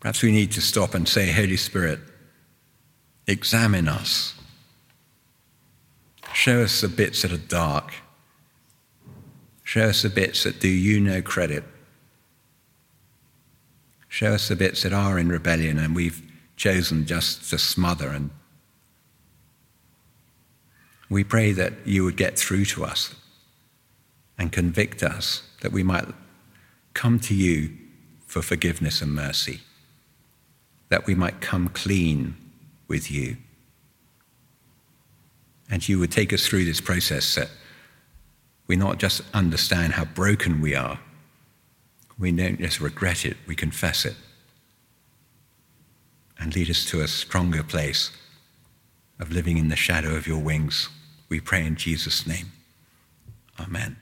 Perhaps 0.00 0.22
we 0.22 0.30
need 0.30 0.52
to 0.52 0.60
stop 0.60 0.94
and 0.94 1.08
say, 1.08 1.32
Holy 1.32 1.56
Spirit, 1.56 2.00
examine 3.26 3.88
us. 3.88 4.34
Show 6.32 6.62
us 6.62 6.80
the 6.80 6.88
bits 6.88 7.22
that 7.22 7.32
are 7.32 7.36
dark. 7.36 7.92
Show 9.64 9.88
us 9.88 10.02
the 10.02 10.08
bits 10.08 10.44
that 10.44 10.60
do 10.60 10.68
you 10.68 11.00
no 11.00 11.20
credit. 11.20 11.64
Show 14.08 14.34
us 14.34 14.48
the 14.48 14.56
bits 14.56 14.82
that 14.82 14.92
are 14.92 15.18
in 15.18 15.28
rebellion 15.28 15.78
and 15.78 15.94
we've 15.94 16.22
chosen 16.56 17.06
just 17.06 17.50
to 17.50 17.58
smother 17.58 18.08
and 18.08 18.30
we 21.10 21.24
pray 21.24 21.52
that 21.52 21.72
you 21.86 22.04
would 22.04 22.16
get 22.16 22.38
through 22.38 22.64
to 22.66 22.84
us 22.84 23.14
and 24.36 24.52
convict 24.52 25.02
us 25.02 25.42
that 25.60 25.72
we 25.72 25.82
might 25.82 26.06
come 26.94 27.18
to 27.20 27.34
you 27.34 27.76
for 28.26 28.42
forgiveness 28.42 29.00
and 29.00 29.14
mercy 29.14 29.60
that 30.88 31.06
we 31.06 31.14
might 31.14 31.40
come 31.40 31.68
clean 31.68 32.36
with 32.86 33.10
you. 33.10 33.36
And 35.70 35.86
you 35.86 35.98
would 35.98 36.10
take 36.10 36.32
us 36.32 36.46
through 36.46 36.64
this 36.64 36.80
process 36.80 37.34
that 37.34 37.50
we 38.66 38.76
not 38.76 38.98
just 38.98 39.22
understand 39.34 39.94
how 39.94 40.04
broken 40.04 40.60
we 40.60 40.74
are, 40.74 40.98
we 42.18 42.32
don't 42.32 42.58
just 42.58 42.80
regret 42.80 43.24
it, 43.24 43.36
we 43.46 43.54
confess 43.54 44.04
it. 44.04 44.16
And 46.38 46.54
lead 46.54 46.70
us 46.70 46.84
to 46.86 47.00
a 47.00 47.08
stronger 47.08 47.62
place 47.62 48.10
of 49.18 49.32
living 49.32 49.58
in 49.58 49.68
the 49.68 49.76
shadow 49.76 50.14
of 50.14 50.26
your 50.26 50.38
wings. 50.38 50.88
We 51.28 51.40
pray 51.40 51.66
in 51.66 51.76
Jesus' 51.76 52.26
name. 52.26 52.52
Amen. 53.58 53.96